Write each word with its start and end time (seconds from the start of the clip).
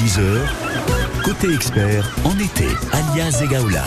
10h, 0.00 0.22
côté 1.22 1.52
expert 1.52 2.10
en 2.24 2.32
été, 2.38 2.64
alias 2.90 3.42
Egaola. 3.44 3.84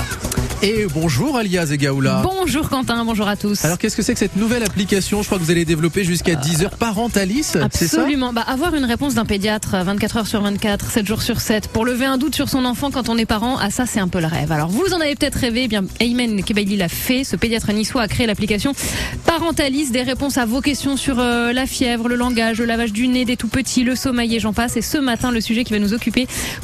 Et 0.61 0.87
bonjour 0.93 1.35
Alia 1.35 1.65
Zegaoula. 1.65 2.21
Bonjour 2.23 2.69
Quentin, 2.69 3.03
bonjour 3.03 3.27
à 3.27 3.35
tous. 3.35 3.65
Alors 3.65 3.77
qu'est-ce 3.77 3.97
que 3.97 4.01
c'est 4.01 4.13
que 4.13 4.19
cette 4.19 4.37
nouvelle 4.37 4.63
application? 4.63 5.21
Je 5.21 5.27
crois 5.27 5.37
que 5.37 5.43
vous 5.43 5.51
allez 5.51 5.65
développer 5.65 6.05
jusqu'à 6.05 6.35
10 6.35 6.63
heures 6.63 6.77
Parentalis, 6.77 7.51
Absolument. 7.61 8.31
Bah, 8.31 8.45
avoir 8.47 8.73
une 8.73 8.85
réponse 8.85 9.13
d'un 9.13 9.25
pédiatre 9.25 9.75
24 9.83 10.17
heures 10.17 10.27
sur 10.27 10.41
24, 10.41 10.89
7 10.89 11.05
jours 11.05 11.21
sur 11.21 11.41
7, 11.41 11.67
pour 11.67 11.83
lever 11.83 12.05
un 12.05 12.17
doute 12.17 12.33
sur 12.33 12.47
son 12.47 12.63
enfant 12.63 12.91
quand 12.91 13.09
on 13.09 13.17
est 13.17 13.25
parent, 13.25 13.57
ah 13.59 13.71
ça 13.71 13.85
c'est 13.85 13.99
un 13.99 14.07
peu 14.07 14.21
le 14.21 14.27
rêve. 14.27 14.53
Alors 14.53 14.69
vous 14.69 14.93
en 14.93 15.01
avez 15.01 15.15
peut-être 15.15 15.35
rêvé, 15.35 15.63
eh 15.63 15.67
bien 15.67 15.83
Aymen 15.99 16.41
Kebaili 16.41 16.77
l'a 16.77 16.87
fait, 16.87 17.25
ce 17.25 17.35
pédiatre 17.35 17.73
niçois 17.73 18.03
a 18.03 18.07
créé 18.07 18.25
l'application 18.25 18.71
Parentalis, 19.25 19.91
des 19.91 20.03
réponses 20.03 20.37
à 20.37 20.45
vos 20.45 20.61
questions 20.61 20.95
sur 20.95 21.19
euh, 21.19 21.51
la 21.51 21.65
fièvre, 21.65 22.07
le 22.07 22.15
langage, 22.15 22.59
le 22.59 22.65
lavage 22.65 22.93
du 22.93 23.09
nez 23.09 23.25
des 23.25 23.35
tout 23.35 23.49
petits, 23.49 23.83
le 23.83 23.95
sommeil 23.97 24.33
et 24.33 24.39
j'en 24.39 24.53
passe. 24.53 24.77
Et 24.77 24.81
ce 24.81 24.97
matin, 24.97 25.29
le 25.29 25.41
sujet 25.41 25.65
qui 25.65 25.73
va 25.73 25.79
nous 25.79 25.93
occuper, 25.93 26.02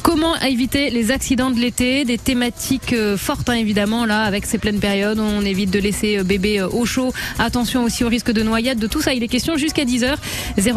comment 0.02 0.36
éviter 0.42 0.90
les 0.90 1.12
accidents 1.12 1.52
de 1.52 1.60
l'été, 1.60 2.06
des 2.06 2.18
thématiques 2.18 2.94
euh, 2.94 3.18
fortes 3.18 3.50
hein, 3.50 3.54
évidemment 3.54 4.06
là 4.06 4.24
avec 4.24 4.46
ces 4.46 4.58
pleines 4.58 4.80
périodes. 4.80 5.20
On 5.20 5.44
évite 5.46 5.72
de 5.72 5.80
laisser 5.80 6.18
euh, 6.18 6.24
bébé 6.24 6.62
au 6.62 6.86
chaud. 6.86 7.14
Attention 7.38 7.84
aussi 7.84 8.04
au 8.04 8.10
risque 8.10 8.32
de 8.32 8.44
noyade. 8.44 8.80
De 8.80 8.88
tout 8.88 9.02
ça, 9.02 9.14
il 9.14 9.24
est 9.24 9.28
question 9.28 9.58
jusqu'à 9.58 9.84
10h. 9.86 10.16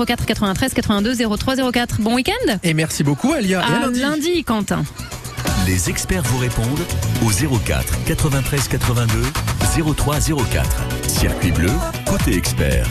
04 0.07 0.27
93 0.27 0.75
82 0.75 1.37
03 1.37 1.73
04. 1.73 2.01
Bon 2.01 2.15
week-end. 2.15 2.59
Et 2.63 2.75
merci 2.75 3.03
beaucoup 3.03 3.33
Alia. 3.33 3.61
À, 3.61 3.81
lundi. 3.81 4.01
lundi, 4.01 4.45
Quentin. 4.45 4.85
Les 5.67 5.91
experts 5.91 6.23
vous 6.25 6.39
répondent 6.39 6.85
au 7.25 7.59
04 7.59 8.05
93 8.05 8.69
82 8.69 9.23
03 9.95 10.17
04. 10.53 10.83
Circuit 11.09 11.53
bleu, 11.53 11.71
côté 12.07 12.37
expert 12.37 12.87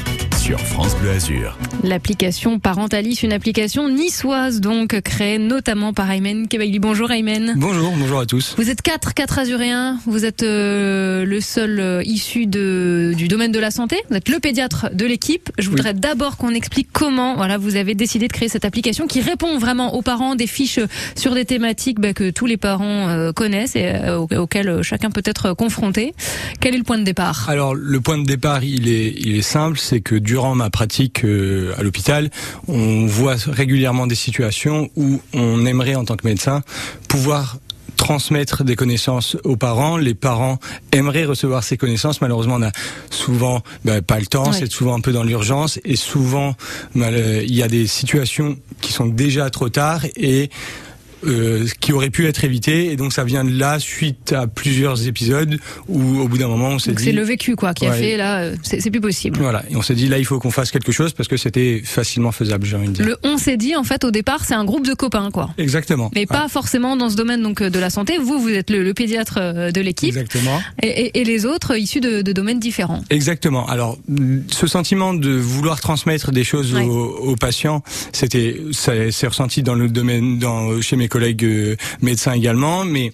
sur 0.52 0.60
France 0.60 0.98
Bleu 0.98 1.12
Azur. 1.12 1.58
L'application 1.82 2.60
Parentalis, 2.60 3.20
une 3.24 3.32
application 3.32 3.88
niçoise 3.88 4.60
donc 4.60 5.00
créée 5.00 5.38
notamment 5.38 5.94
par 5.94 6.12
Aymen 6.12 6.50
Kebaili. 6.50 6.78
Bonjour 6.78 7.10
Aymen. 7.10 7.54
Bonjour, 7.56 7.94
bonjour 7.96 8.20
à 8.20 8.26
tous. 8.26 8.56
Vous 8.58 8.70
êtes 8.70 8.82
quatre, 8.82 9.14
quatre 9.14 9.40
azuréens. 9.40 9.98
Vous 10.06 10.26
êtes 10.26 10.44
euh, 10.44 11.24
le 11.24 11.40
seul 11.40 11.80
euh, 11.80 12.04
issu 12.04 12.48
de, 12.48 13.14
du 13.16 13.30
domaine 13.30 13.54
de 13.54 13.60
la 13.60 13.72
santé. 13.72 13.96
Vous 14.10 14.18
êtes 14.18 14.28
le 14.28 14.42
pédiatre 14.42 14.90
de 14.94 15.06
l'équipe. 15.06 15.52
Je 15.58 15.70
voudrais 15.70 15.94
d'abord 15.94 16.36
qu'on 16.36 16.54
explique 16.54 16.90
comment 16.92 17.38
voilà, 17.38 17.58
vous 17.58 17.78
avez 17.78 17.96
décidé 17.96 18.28
de 18.28 18.34
créer 18.34 18.50
cette 18.50 18.66
application 18.66 19.08
qui 19.08 19.22
répond 19.22 19.58
vraiment 19.58 19.96
aux 19.96 20.02
parents 20.02 20.36
des 20.36 20.48
fiches 20.48 20.82
sur 21.16 21.34
des 21.34 21.46
thématiques 21.46 22.02
bah, 22.02 22.12
que 22.12 22.30
tous 22.30 22.46
les 22.46 22.58
parents 22.58 23.08
euh, 23.08 23.32
connaissent 23.32 23.78
et 23.78 23.94
auxquelles 24.36 24.82
chacun 24.82 25.12
peut 25.12 25.24
être 25.24 25.54
confronté. 25.54 26.14
Quel 26.60 26.76
est 26.76 26.80
le 26.80 26.84
point 26.84 26.98
de 26.98 27.06
départ? 27.06 27.48
Alors 27.48 27.74
le 27.74 28.02
point 28.02 28.18
de 28.18 28.26
départ, 28.26 28.66
il 28.66 28.90
est, 28.90 29.14
il 29.18 29.38
est 29.38 29.42
simple, 29.42 29.80
c'est 29.80 30.02
que 30.02 30.16
du 30.16 30.41
durant 30.42 30.56
ma 30.56 30.72
pratique 30.72 31.24
euh, 31.24 31.72
à 31.78 31.84
l'hôpital, 31.84 32.32
on 32.68 33.06
voit 33.06 33.36
régulièrement 33.46 34.08
des 34.08 34.16
situations 34.16 34.90
où 34.96 35.22
on 35.34 35.68
aimerait 35.68 35.94
en 35.94 36.04
tant 36.04 36.16
que 36.16 36.26
médecin 36.26 36.64
pouvoir 37.08 37.58
transmettre 37.96 38.64
des 38.64 38.76
connaissances 38.76 39.38
aux 39.44 39.56
parents. 39.56 39.98
Les 39.98 40.16
parents 40.16 40.58
aimeraient 40.94 41.26
recevoir 41.26 41.64
ces 41.64 41.78
connaissances. 41.78 42.22
Malheureusement, 42.22 42.56
on 42.56 42.64
a 42.64 42.72
souvent 43.12 43.62
bah, 43.86 44.02
pas 44.02 44.20
le 44.20 44.26
temps. 44.26 44.52
C'est 44.52 44.72
souvent 44.72 44.96
un 44.96 45.02
peu 45.02 45.12
dans 45.12 45.24
l'urgence 45.24 45.80
et 45.86 45.96
souvent 45.96 46.56
il 46.96 47.54
y 47.54 47.62
a 47.62 47.68
des 47.68 47.86
situations 47.86 48.58
qui 48.82 48.94
sont 48.94 49.06
déjà 49.06 49.52
trop 49.52 49.70
tard 49.70 50.06
et 50.16 50.50
euh, 51.26 51.68
qui 51.80 51.94
aurait 51.94 52.10
pu 52.10 52.28
être 52.28 52.44
évité. 52.44 52.92
Et 52.92 52.96
donc 52.96 53.14
ça 53.14 53.24
vient 53.24 53.44
de 53.44 53.58
là 53.58 53.80
suite 53.80 54.34
à 54.34 54.48
plusieurs 54.48 55.08
épisodes 55.08 55.60
où 55.88 56.20
au 56.20 56.28
bout 56.28 56.38
d'un 56.38 56.48
moment 56.48 56.70
on 56.70 56.80
s'est 56.80 56.94
dit 56.94 57.04
c'est 57.04 57.12
le 57.12 57.22
vécu 57.22 57.56
quoi 57.56 57.74
qui 57.74 57.86
a 57.86 57.92
fait 57.92 58.18
là 58.18 58.40
euh, 58.42 58.56
c'est 58.64 58.90
plus 58.90 59.02
possible. 59.02 59.38
Voilà. 59.40 59.64
Et 59.70 59.76
on 59.76 59.82
s'est 59.82 59.94
dit 59.94 60.08
là 60.08 60.18
il 60.18 60.26
faut 60.26 60.40
qu'on 60.40 60.52
fasse 60.52 60.72
quelque 60.72 60.92
chose 60.92 61.14
parce 61.14 61.30
que 61.30 61.38
c'était 61.38 61.82
facilement 61.86 62.32
faisable 62.32 62.66
j'ai 62.66 62.76
envie 62.76 62.88
de 62.88 62.94
dire. 62.94 63.06
Le 63.06 63.18
on 63.24 63.38
s'est 63.38 63.58
dit 63.58 63.76
en 63.76 63.84
fait 63.84 64.04
au 64.04 64.12
départ 64.12 64.46
c'est 64.46 64.56
un 64.56 64.66
groupe 64.66 64.88
de 64.88 64.94
copains 64.94 65.30
quoi. 65.32 65.52
Exactement. 65.58 66.10
Mais 66.16 66.26
pas 66.26 66.48
forcément 66.48 66.98
dans 66.98 67.10
ce 67.10 67.16
domaine 67.16 67.44
donc 67.44 67.62
de 67.62 67.80
la 67.80 67.90
santé. 67.90 68.18
Vous 68.18 68.40
vous 68.40 68.50
êtes 68.50 68.70
le, 68.70 68.92
pédiatre 68.94 69.38
euh, 69.38 69.72
de 69.72 69.82
l'équipe. 69.82 70.10
Exactement. 70.10 70.60
Et, 70.82 71.20
et, 71.20 71.24
les 71.24 71.46
autres 71.46 71.78
issus 71.78 72.02
de, 72.02 72.22
de, 72.22 72.32
domaines 72.34 72.60
différents. 72.60 73.04
Exactement. 73.10 73.68
Alors 73.68 73.98
ce 74.50 74.68
sentiment 74.68 75.14
de 75.14 75.32
vouloir 75.32 75.80
transmettre 75.80 76.32
des 76.32 76.44
choses 76.44 76.74
aux, 76.74 76.80
aux, 76.80 77.36
patients 77.36 77.84
c'était 78.12 78.60
c'est 78.72 79.28
ressenti 79.28 79.64
dans 79.64 79.76
le 79.76 79.88
domaine 79.88 80.40
dans 80.40 80.82
chez 80.82 80.96
mes 80.96 81.08
collègues 81.12 81.46
euh, 81.46 81.76
médecins 82.02 82.34
également, 82.34 82.86
mais 82.86 83.12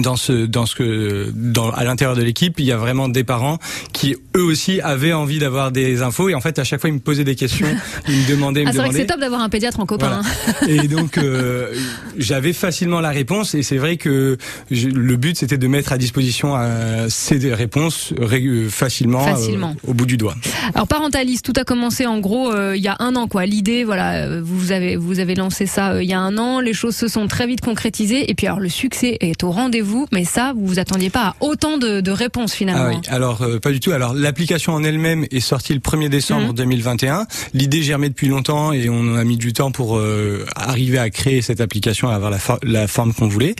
dans 0.00 0.16
ce 0.16 0.46
dans 0.46 0.66
ce 0.66 0.74
que 0.74 1.30
dans 1.34 1.70
à 1.70 1.84
l'intérieur 1.84 2.16
de 2.16 2.22
l'équipe 2.22 2.58
il 2.58 2.66
y 2.66 2.72
a 2.72 2.76
vraiment 2.76 3.08
des 3.08 3.24
parents 3.24 3.58
qui 3.92 4.16
eux 4.36 4.42
aussi 4.42 4.80
avaient 4.80 5.12
envie 5.12 5.38
d'avoir 5.38 5.70
des 5.70 6.02
infos. 6.02 6.28
Et 6.28 6.34
en 6.34 6.40
fait 6.40 6.58
à 6.58 6.64
chaque 6.64 6.80
fois 6.80 6.90
ils 6.90 6.94
me 6.94 7.00
posaient 7.00 7.24
des 7.24 7.36
questions. 7.36 7.66
Ils 8.08 8.16
me 8.16 8.28
demandaient 8.28 8.64
ah, 8.66 8.72
c'est 8.72 8.78
vrai 8.78 8.88
que 8.88 8.96
c'est 8.96 9.06
top 9.06 9.20
d'avoir 9.20 9.40
un 9.40 9.48
pédiatre 9.48 9.80
en 9.80 9.86
copain 9.86 10.22
hein. 10.22 10.66
et 10.68 10.88
donc 10.88 11.18
euh, 11.18 11.74
j'avais 12.18 12.52
facilement 12.52 13.00
la 13.00 13.10
réponse. 13.10 13.54
Et 13.54 13.62
c'est 13.62 13.76
vrai 13.76 13.96
que 13.96 14.36
le 14.70 15.16
but 15.16 15.36
c'était 15.36 15.58
de 15.58 15.66
mettre 15.68 15.92
à 15.92 15.98
disposition 15.98 16.54
euh, 16.56 17.06
ces 17.08 17.54
réponses 17.54 18.12
euh, 18.18 18.68
facilement, 18.68 19.24
facilement. 19.24 19.76
au 19.86 19.94
bout 19.94 20.06
du 20.06 20.16
doigt. 20.16 20.34
Alors 20.74 20.88
parentaliste 20.88 21.44
tout 21.44 21.58
a 21.60 21.64
commencé 21.64 22.06
en 22.06 22.18
gros 22.18 22.52
il 22.74 22.82
y 22.82 22.88
a 22.88 22.96
un 22.98 23.16
an 23.16 23.28
quoi. 23.28 23.46
L'idée 23.46 23.84
voilà 23.84 24.40
vous 24.40 24.72
avez 24.72 24.96
vous 24.96 25.20
avez 25.20 25.34
lancé 25.34 25.66
ça 25.66 26.02
il 26.02 26.08
y 26.08 26.14
a 26.14 26.20
un 26.20 26.36
an. 26.38 26.60
Les 26.60 26.74
choses 26.74 26.96
se 26.96 27.08
sont 27.08 27.26
très 27.28 27.46
vite 27.46 27.60
concrétisées. 27.60 28.30
Et 28.30 28.34
puis 28.34 28.46
alors 28.46 28.60
le 28.60 28.68
succès 28.68 29.16
est 29.20 29.44
au 29.44 29.50
rendez-vous 29.74 29.84
vous, 29.84 30.06
mais 30.12 30.24
ça, 30.24 30.52
vous 30.54 30.66
vous 30.66 30.78
attendiez 30.78 31.10
pas 31.10 31.28
à 31.28 31.36
autant 31.40 31.78
de, 31.78 32.00
de 32.00 32.10
réponses 32.10 32.54
finalement. 32.54 32.90
Ah 32.92 32.96
oui, 32.96 33.08
alors 33.08 33.42
euh, 33.42 33.58
pas 33.58 33.70
du 33.70 33.80
tout. 33.80 33.90
Alors 33.90 34.14
l'application 34.14 34.72
en 34.72 34.84
elle-même 34.84 35.26
est 35.30 35.40
sortie 35.40 35.74
le 35.74 35.80
1er 35.80 36.08
décembre 36.08 36.54
2021. 36.54 37.20
Mhm. 37.20 37.26
L'idée 37.54 37.82
germait 37.82 38.08
depuis 38.08 38.28
longtemps 38.28 38.72
et 38.72 38.88
on 38.88 39.14
a 39.16 39.24
mis 39.24 39.36
du 39.36 39.52
temps 39.52 39.72
pour 39.72 39.98
euh, 39.98 40.46
arriver 40.54 40.98
à 40.98 41.10
créer 41.10 41.42
cette 41.42 41.60
application, 41.60 42.08
à 42.08 42.14
avoir 42.14 42.30
la, 42.30 42.38
la 42.62 42.86
forme 42.86 43.12
qu'on 43.12 43.28
voulait. 43.28 43.56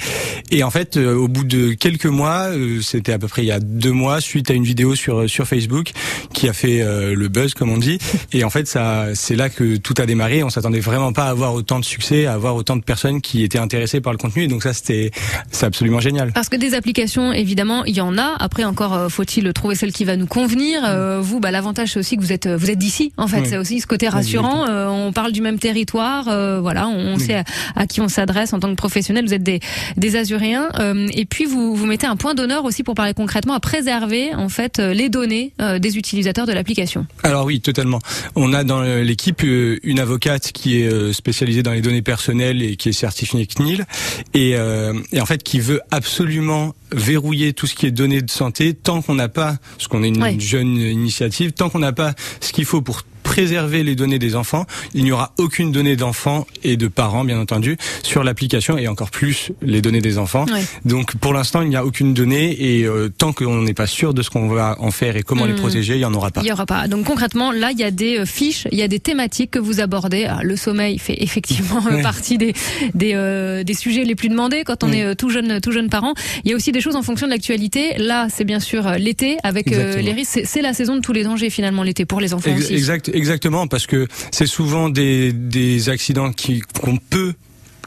Et 0.50 0.62
en 0.62 0.70
fait, 0.70 0.96
euh, 0.96 1.14
au 1.14 1.28
bout 1.28 1.44
de 1.44 1.72
quelques 1.72 2.06
mois, 2.06 2.48
c'était 2.80 3.12
à 3.12 3.18
peu 3.18 3.28
près 3.28 3.42
il 3.42 3.48
y 3.48 3.52
a 3.52 3.60
deux 3.60 3.92
mois, 3.92 4.20
suite 4.20 4.50
à 4.50 4.54
une 4.54 4.64
vidéo 4.64 4.94
sur 4.94 5.28
sur 5.28 5.46
Facebook 5.46 5.90
qui 6.32 6.48
a 6.48 6.52
fait 6.52 6.84
le 7.14 7.28
buzz 7.28 7.54
comme 7.54 7.70
on 7.70 7.78
dit. 7.78 7.98
Et 8.32 8.44
en 8.44 8.50
fait, 8.50 8.66
ça, 8.66 9.08
c'est 9.14 9.36
là 9.36 9.48
que 9.48 9.76
tout 9.76 9.94
a 9.98 10.06
démarré. 10.06 10.42
On 10.42 10.50
s'attendait 10.50 10.80
vraiment 10.80 11.12
pas 11.12 11.26
à 11.26 11.30
avoir 11.30 11.54
autant 11.54 11.78
de 11.78 11.84
succès, 11.84 12.26
à 12.26 12.34
avoir 12.34 12.54
autant 12.54 12.76
de 12.76 12.82
personnes 12.82 13.20
qui 13.20 13.42
étaient 13.42 13.58
intéressées 13.58 14.00
par 14.00 14.12
le 14.12 14.18
contenu. 14.18 14.44
Et 14.44 14.48
donc 14.48 14.62
ça, 14.62 14.72
c'était 14.72 15.10
c'est 15.50 15.66
absolument 15.66 16.00
génial. 16.04 16.32
Parce 16.32 16.48
que 16.48 16.56
des 16.56 16.74
applications, 16.74 17.32
évidemment, 17.32 17.84
il 17.84 17.96
y 17.96 18.00
en 18.00 18.16
a. 18.18 18.36
Après, 18.38 18.64
encore 18.64 18.94
euh, 18.94 19.08
faut-il 19.08 19.52
trouver 19.52 19.74
celle 19.74 19.92
qui 19.92 20.04
va 20.04 20.16
nous 20.16 20.26
convenir. 20.26 20.82
Euh, 20.84 21.20
vous, 21.20 21.40
bah, 21.40 21.50
l'avantage 21.50 21.92
c'est 21.92 21.98
aussi 21.98 22.16
que 22.16 22.22
vous 22.22 22.32
êtes 22.32 22.46
vous 22.46 22.70
êtes 22.70 22.78
d'ici. 22.78 23.12
En 23.16 23.26
fait, 23.26 23.44
c'est 23.46 23.56
aussi 23.56 23.80
ce 23.80 23.86
côté 23.86 24.08
rassurant. 24.08 24.68
Euh, 24.68 24.86
on 24.88 25.12
parle 25.12 25.32
du 25.32 25.40
même 25.40 25.58
territoire. 25.58 26.24
voilà, 26.60 26.88
on, 26.88 27.18
sait 27.18 27.42
à, 27.74 27.86
qui 27.86 28.00
on 28.00 28.08
s'adresse 28.08 28.52
en 28.52 28.60
tant 28.60 28.70
que 28.70 28.76
professionnel. 28.76 29.24
Vous 29.26 29.34
êtes 29.34 29.42
des 29.42 29.60
des 29.96 30.16
Azuréens. 30.16 30.68
et 31.14 31.24
puis 31.24 31.46
vous 31.46 31.74
vous 31.74 31.86
mettez 31.86 32.06
un 32.06 32.16
point 32.16 32.34
d'honneur 32.34 32.64
aussi 32.64 32.82
pour 32.82 32.94
parler 32.94 33.14
concrètement 33.14 33.54
à 33.54 33.60
préserver 33.60 34.34
en 34.34 34.48
fait 34.48 34.78
les 34.78 35.08
données 35.08 35.52
des 35.78 35.96
utilisateurs 35.98 36.46
de 36.46 36.52
l'application. 36.52 37.06
Alors 37.22 37.46
oui, 37.46 37.60
totalement. 37.60 38.00
On 38.36 38.52
a 38.52 38.64
dans 38.64 38.82
l'équipe 38.82 39.42
une 39.42 39.98
avocate 39.98 40.52
qui 40.52 40.82
est 40.82 41.12
spécialisée 41.12 41.62
dans 41.62 41.72
les 41.72 41.80
données 41.80 42.02
personnelles 42.02 42.62
et 42.62 42.76
qui 42.76 42.90
est 42.90 42.92
certifiée 42.92 43.46
CNIL 43.46 43.86
et, 44.34 44.50
et 44.50 45.20
en 45.20 45.26
fait 45.26 45.42
qui 45.42 45.60
veut 45.60 45.80
absolument 45.94 46.74
verrouiller 46.92 47.52
tout 47.52 47.66
ce 47.66 47.74
qui 47.74 47.86
est 47.86 47.90
données 47.90 48.22
de 48.22 48.30
santé 48.30 48.74
tant 48.74 49.02
qu'on 49.02 49.14
n'a 49.14 49.28
pas, 49.28 49.56
ce 49.78 49.88
qu'on 49.88 50.02
est 50.02 50.08
une 50.08 50.40
jeune 50.40 50.76
initiative, 50.76 51.52
tant 51.52 51.70
qu'on 51.70 51.78
n'a 51.78 51.92
pas 51.92 52.14
ce 52.40 52.52
qu'il 52.52 52.64
faut 52.64 52.82
pour 52.82 53.02
préserver 53.24 53.82
les 53.82 53.96
données 53.96 54.20
des 54.20 54.36
enfants. 54.36 54.66
Il 54.94 55.02
n'y 55.02 55.10
aura 55.10 55.32
aucune 55.38 55.72
donnée 55.72 55.96
d'enfants 55.96 56.46
et 56.62 56.76
de 56.76 56.86
parents, 56.86 57.24
bien 57.24 57.40
entendu, 57.40 57.76
sur 58.04 58.22
l'application 58.22 58.78
et 58.78 58.86
encore 58.86 59.10
plus 59.10 59.50
les 59.62 59.80
données 59.80 60.00
des 60.00 60.18
enfants. 60.18 60.46
Donc 60.84 61.16
pour 61.16 61.32
l'instant, 61.32 61.62
il 61.62 61.70
n'y 61.70 61.76
a 61.76 61.84
aucune 61.84 62.14
donnée 62.14 62.56
et 62.60 62.84
euh, 62.84 63.08
tant 63.08 63.32
qu'on 63.32 63.62
n'est 63.62 63.74
pas 63.74 63.88
sûr 63.88 64.14
de 64.14 64.22
ce 64.22 64.30
qu'on 64.30 64.48
va 64.48 64.76
en 64.78 64.90
faire 64.90 65.16
et 65.16 65.22
comment 65.22 65.46
les 65.46 65.54
hmm. 65.54 65.56
protéger, 65.56 65.94
il 65.94 65.98
n'y 65.98 66.04
en 66.04 66.14
aura 66.14 66.30
pas. 66.30 66.42
Il 66.42 66.44
n'y 66.44 66.52
aura 66.52 66.66
pas. 66.66 66.86
Donc 66.86 67.06
concrètement, 67.06 67.50
là, 67.50 67.70
il 67.72 67.78
y 67.78 67.82
a 67.82 67.90
des 67.90 68.18
euh, 68.18 68.26
fiches, 68.26 68.68
il 68.70 68.78
y 68.78 68.82
a 68.82 68.88
des 68.88 69.00
thématiques 69.00 69.50
que 69.50 69.58
vous 69.58 69.80
abordez. 69.80 70.26
Ah, 70.28 70.40
le 70.42 70.56
sommeil 70.56 70.98
fait 70.98 71.16
effectivement 71.22 71.82
partie 72.02 72.38
des 72.38 72.52
des, 72.94 73.12
euh, 73.14 73.64
des 73.64 73.74
sujets 73.74 74.04
les 74.04 74.14
plus 74.14 74.28
demandés 74.28 74.62
quand 74.64 74.84
on 74.84 74.92
est 74.92 75.16
tout 75.16 75.30
jeune 75.30 75.60
tout 75.60 75.72
jeune 75.72 75.88
parent. 75.88 76.12
Il 76.44 76.50
y 76.50 76.54
a 76.54 76.56
aussi 76.56 76.72
des 76.72 76.80
choses 76.80 76.94
en 76.94 77.02
fonction 77.02 77.26
de 77.26 77.32
l'actualité. 77.32 77.94
Là, 77.98 78.28
c'est 78.30 78.44
bien 78.44 78.60
sûr 78.60 78.90
l'été 78.98 79.38
avec 79.42 79.70
les 79.70 80.12
risques. 80.12 80.42
C'est 80.44 80.62
la 80.62 80.74
saison 80.74 80.96
de 80.96 81.00
tous 81.00 81.12
les 81.12 81.24
dangers 81.24 81.50
finalement 81.50 81.82
l'été 81.82 82.04
pour 82.04 82.20
les 82.20 82.34
enfants 82.34 82.54
aussi. 82.54 82.74
Exact, 82.74 83.10
Exactement, 83.14 83.68
parce 83.68 83.86
que 83.86 84.08
c'est 84.32 84.46
souvent 84.46 84.88
des, 84.88 85.32
des 85.32 85.88
accidents 85.88 86.32
qui 86.32 86.60
qu'on 86.60 86.96
peut 86.96 87.34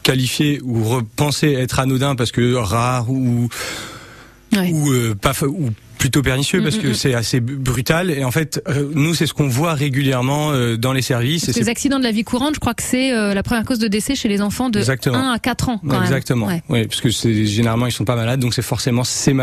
qualifier 0.02 0.60
ou 0.62 0.84
repenser 0.84 1.52
être 1.52 1.80
anodins 1.80 2.16
parce 2.16 2.32
que 2.32 2.54
rares 2.54 3.10
ou 3.10 3.48
ou 4.56 4.90
euh, 4.90 5.14
pas 5.14 5.34
ou 5.42 5.68
plutôt 5.98 6.22
pernicieux 6.22 6.62
parce 6.62 6.76
que 6.76 6.92
c'est 6.92 7.14
assez 7.14 7.40
brutal 7.40 8.10
et 8.10 8.24
en 8.24 8.30
fait 8.30 8.62
nous 8.94 9.14
c'est 9.14 9.26
ce 9.26 9.34
qu'on 9.34 9.48
voit 9.48 9.74
régulièrement 9.74 10.52
dans 10.76 10.92
les 10.92 11.02
services. 11.02 11.46
Parce 11.46 11.58
les 11.58 11.68
accidents 11.68 11.98
de 11.98 12.04
la 12.04 12.12
vie 12.12 12.24
courante, 12.24 12.54
je 12.54 12.60
crois 12.60 12.74
que 12.74 12.82
c'est 12.82 13.10
la 13.10 13.42
première 13.42 13.64
cause 13.64 13.78
de 13.78 13.88
décès 13.88 14.14
chez 14.14 14.28
les 14.28 14.40
enfants 14.40 14.70
de 14.70 14.80
1 14.80 15.32
à 15.32 15.38
4 15.38 15.68
ans. 15.68 15.80
Quand 15.86 16.02
Exactement. 16.02 16.46
Même. 16.46 16.60
Oui, 16.68 16.86
parce 16.86 17.00
que 17.00 17.10
c'est 17.10 17.46
généralement 17.46 17.86
ils 17.86 17.92
sont 17.92 18.04
pas 18.04 18.16
malades, 18.16 18.40
donc 18.40 18.54
c'est 18.54 18.62
forcément 18.62 19.04
ces 19.04 19.34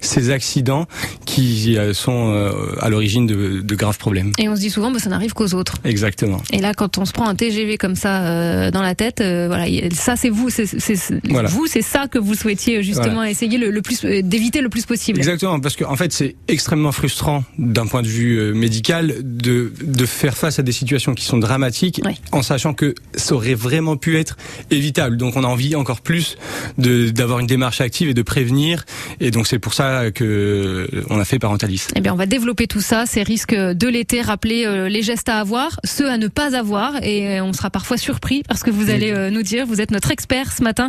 ces 0.00 0.30
accidents 0.30 0.86
qui 1.24 1.76
sont 1.92 2.52
à 2.80 2.88
l'origine 2.88 3.26
de, 3.26 3.60
de, 3.60 3.74
graves 3.74 3.98
problèmes. 3.98 4.32
Et 4.38 4.48
on 4.48 4.56
se 4.56 4.60
dit 4.60 4.70
souvent, 4.70 4.90
bah, 4.90 4.98
ça 4.98 5.10
n'arrive 5.10 5.32
qu'aux 5.32 5.54
autres. 5.54 5.74
Exactement. 5.84 6.40
Et 6.52 6.60
là, 6.60 6.74
quand 6.74 6.98
on 6.98 7.04
se 7.04 7.12
prend 7.12 7.28
un 7.28 7.34
TGV 7.34 7.78
comme 7.78 7.96
ça 7.96 8.70
dans 8.70 8.82
la 8.82 8.94
tête, 8.94 9.18
voilà, 9.20 9.66
ça 9.92 10.16
c'est 10.16 10.30
vous, 10.30 10.50
c'est 10.50 10.64
vous, 10.64 11.66
c'est 11.66 11.82
ça 11.82 12.06
que 12.08 12.18
vous 12.18 12.34
souhaitiez 12.34 12.82
justement 12.82 13.24
essayer 13.24 13.58
le, 13.58 13.82
plus 13.82 14.04
d'éviter 14.04 14.60
le 14.60 14.68
plus 14.68 14.86
possible. 14.86 15.18
Exactement, 15.18 15.60
parce 15.60 15.76
qu'en 15.76 15.95
en 15.95 15.95
fait 15.96 16.12
c'est 16.12 16.36
extrêmement 16.48 16.92
frustrant 16.92 17.44
d'un 17.58 17.86
point 17.86 18.02
de 18.02 18.08
vue 18.08 18.54
médical 18.54 19.14
de 19.22 19.72
de 19.82 20.06
faire 20.06 20.36
face 20.36 20.58
à 20.58 20.62
des 20.62 20.72
situations 20.72 21.14
qui 21.14 21.24
sont 21.24 21.38
dramatiques 21.38 22.00
en 22.32 22.42
sachant 22.42 22.74
que 22.74 22.94
ça 23.14 23.34
aurait 23.34 23.54
vraiment 23.54 23.96
pu 23.96 24.18
être 24.18 24.36
évitable. 24.70 25.16
Donc 25.16 25.36
on 25.36 25.44
a 25.44 25.46
envie 25.46 25.74
encore 25.74 26.00
plus 26.00 26.36
d'avoir 26.78 27.40
une 27.40 27.46
démarche 27.46 27.80
active 27.80 28.08
et 28.08 28.14
de 28.14 28.22
prévenir. 28.22 28.84
Et 29.20 29.30
donc 29.30 29.46
c'est 29.46 29.58
pour 29.58 29.74
ça 29.74 30.10
que 30.10 30.88
on 31.10 31.18
a 31.18 31.24
fait 31.24 31.38
Parentalis. 31.38 31.86
Eh 31.94 32.00
bien 32.00 32.12
on 32.12 32.16
va 32.16 32.26
développer 32.26 32.66
tout 32.66 32.80
ça, 32.80 33.06
ces 33.06 33.22
risques 33.22 33.54
de 33.54 33.88
l'été, 33.88 34.20
rappeler 34.22 34.64
euh, 34.66 34.88
les 34.88 35.02
gestes 35.02 35.28
à 35.28 35.38
avoir, 35.38 35.80
ceux 35.84 36.10
à 36.10 36.18
ne 36.18 36.28
pas 36.28 36.56
avoir, 36.56 37.02
et 37.02 37.40
on 37.40 37.52
sera 37.52 37.70
parfois 37.70 37.96
surpris 37.96 38.42
parce 38.48 38.62
que 38.62 38.70
vous 38.70 38.90
allez 38.90 39.12
euh, 39.12 39.30
nous 39.30 39.42
dire. 39.42 39.66
Vous 39.66 39.80
êtes 39.80 39.90
notre 39.90 40.10
expert 40.10 40.52
ce 40.52 40.62
matin. 40.62 40.88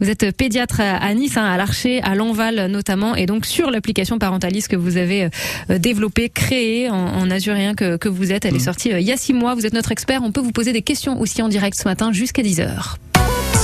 Vous 0.00 0.08
êtes 0.08 0.36
pédiatre 0.36 0.80
à 0.80 1.14
Nice, 1.14 1.36
hein, 1.36 1.44
à 1.44 1.56
l'Archer, 1.56 2.02
à 2.02 2.14
Lanval 2.14 2.66
notamment, 2.70 3.14
et 3.14 3.26
donc 3.26 3.46
sur 3.46 3.70
l'application 3.70 4.18
Parentalis 4.18 4.47
que 4.68 4.76
vous 4.76 4.96
avez 4.96 5.28
euh, 5.70 5.78
développée, 5.78 6.28
créée 6.28 6.90
en, 6.90 6.96
en 6.96 7.30
azurien 7.30 7.74
que, 7.74 7.96
que 7.96 8.08
vous 8.08 8.32
êtes. 8.32 8.44
Elle 8.44 8.54
est 8.54 8.58
mmh. 8.58 8.60
sortie 8.60 8.90
il 8.90 9.00
y 9.00 9.12
a 9.12 9.16
six 9.16 9.32
mois. 9.32 9.54
Vous 9.54 9.66
êtes 9.66 9.74
notre 9.74 9.92
expert. 9.92 10.22
On 10.22 10.32
peut 10.32 10.40
vous 10.40 10.52
poser 10.52 10.72
des 10.72 10.82
questions 10.82 11.20
aussi 11.20 11.42
en 11.42 11.48
direct 11.48 11.78
ce 11.78 11.84
matin 11.84 12.12
jusqu'à 12.12 12.42
10h. 12.42 12.96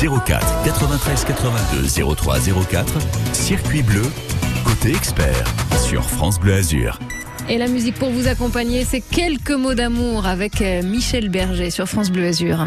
04 0.01 0.65
93 0.65 1.25
82 1.25 2.15
03 2.15 2.39
04 2.69 2.99
Circuit 3.33 3.83
bleu 3.83 4.03
côté 4.65 4.91
expert 4.91 5.45
sur 5.87 6.05
France 6.05 6.39
Bleu 6.39 6.55
Azur. 6.55 6.99
Et 7.49 7.59
la 7.59 7.69
musique 7.69 7.97
pour 7.97 8.11
vous 8.11 8.27
accompagner, 8.27 8.85
c'est 8.85 9.01
quelques 9.01 9.51
mots 9.51 9.75
d'amour 9.75 10.27
avec 10.27 10.63
euh, 10.63 10.83
Michel 10.83 11.29
Berger 11.29 11.71
sur 11.71 11.87
France 11.87 12.11
Bleu 12.11 12.27
Azur. 12.27 12.67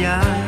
yeah. 0.00 0.39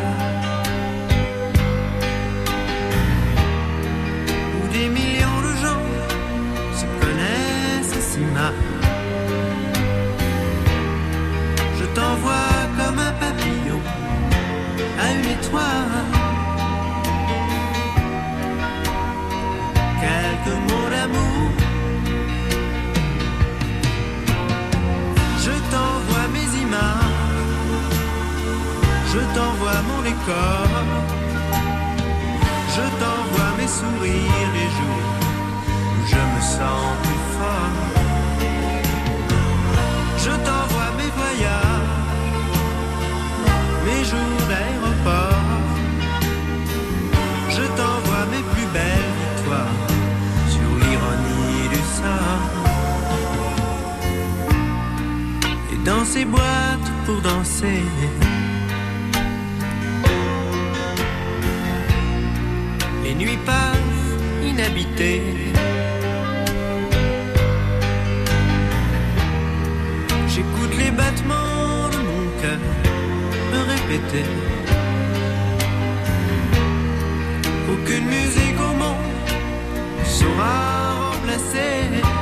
Pour 57.04 57.20
danser. 57.20 57.82
nuit 63.14 63.38
passe 63.44 64.02
inhabitée. 64.42 65.22
J'écoute 70.28 70.74
les 70.78 70.90
battements 70.90 71.88
de 71.94 71.98
mon 72.08 72.22
cœur 72.40 72.62
me 73.52 73.60
répéter. 73.72 74.28
Aucune 77.72 78.06
musique 78.06 78.58
au 78.68 78.72
monde 78.82 79.12
saura 80.04 81.10
remplacer. 81.10 82.21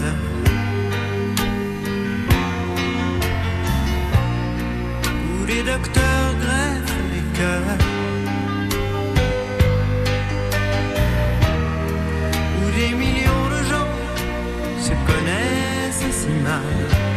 connaissent 16.39 17.10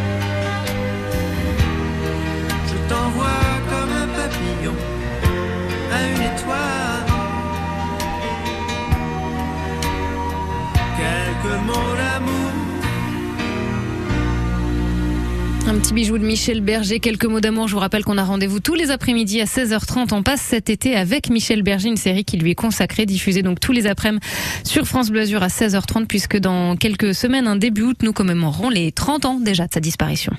petit 15.79 15.93
bijou 15.93 16.17
de 16.17 16.25
Michel 16.25 16.61
Berger, 16.61 16.99
quelques 16.99 17.25
mots 17.25 17.41
d'amour. 17.41 17.67
Je 17.67 17.73
vous 17.73 17.79
rappelle 17.79 18.03
qu'on 18.03 18.17
a 18.17 18.23
rendez-vous 18.23 18.59
tous 18.59 18.75
les 18.75 18.91
après-midi 18.91 19.41
à 19.41 19.45
16h30. 19.45 20.13
On 20.13 20.23
passe 20.23 20.41
cet 20.41 20.69
été 20.69 20.95
avec 20.95 21.29
Michel 21.29 21.63
Berger, 21.63 21.89
une 21.89 21.97
série 21.97 22.23
qui 22.23 22.37
lui 22.37 22.51
est 22.51 22.55
consacrée, 22.55 23.05
diffusée 23.05 23.41
donc 23.41 23.59
tous 23.59 23.71
les 23.71 23.87
après-midi 23.87 24.25
sur 24.63 24.85
France 24.85 25.09
Bleu 25.09 25.21
Azur 25.21 25.43
à 25.43 25.47
16h30, 25.47 26.05
puisque 26.05 26.37
dans 26.37 26.75
quelques 26.77 27.13
semaines, 27.13 27.47
un 27.47 27.55
début 27.55 27.81
août, 27.81 27.97
nous 28.03 28.13
commémorerons 28.13 28.69
les 28.69 28.91
30 28.91 29.25
ans 29.25 29.39
déjà 29.39 29.67
de 29.67 29.73
sa 29.73 29.79
disparition. 29.79 30.33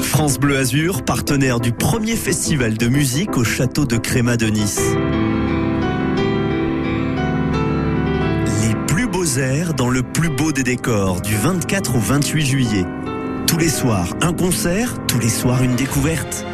France 0.00 0.38
Bleu 0.38 0.58
Azur, 0.58 1.04
partenaire 1.04 1.58
du 1.58 1.72
premier 1.72 2.14
festival 2.14 2.76
de 2.76 2.88
musique 2.88 3.36
au 3.36 3.44
château 3.44 3.84
de 3.84 3.96
Créma 3.96 4.36
de 4.36 4.46
Nice. 4.46 4.80
Les 8.62 8.74
plus 8.86 9.08
beaux 9.08 9.26
airs 9.38 9.74
dans 9.74 9.88
le 9.88 10.02
plus 10.02 10.28
beau 10.28 10.52
des 10.52 10.62
décors, 10.62 11.20
du 11.20 11.34
24 11.34 11.96
au 11.96 12.00
28 12.00 12.46
juillet. 12.46 12.84
Tous 13.46 13.58
les 13.58 13.68
soirs, 13.68 14.16
un 14.22 14.32
concert, 14.32 14.94
tous 15.06 15.18
les 15.18 15.28
soirs, 15.28 15.62
une 15.62 15.76
découverte. 15.76 16.44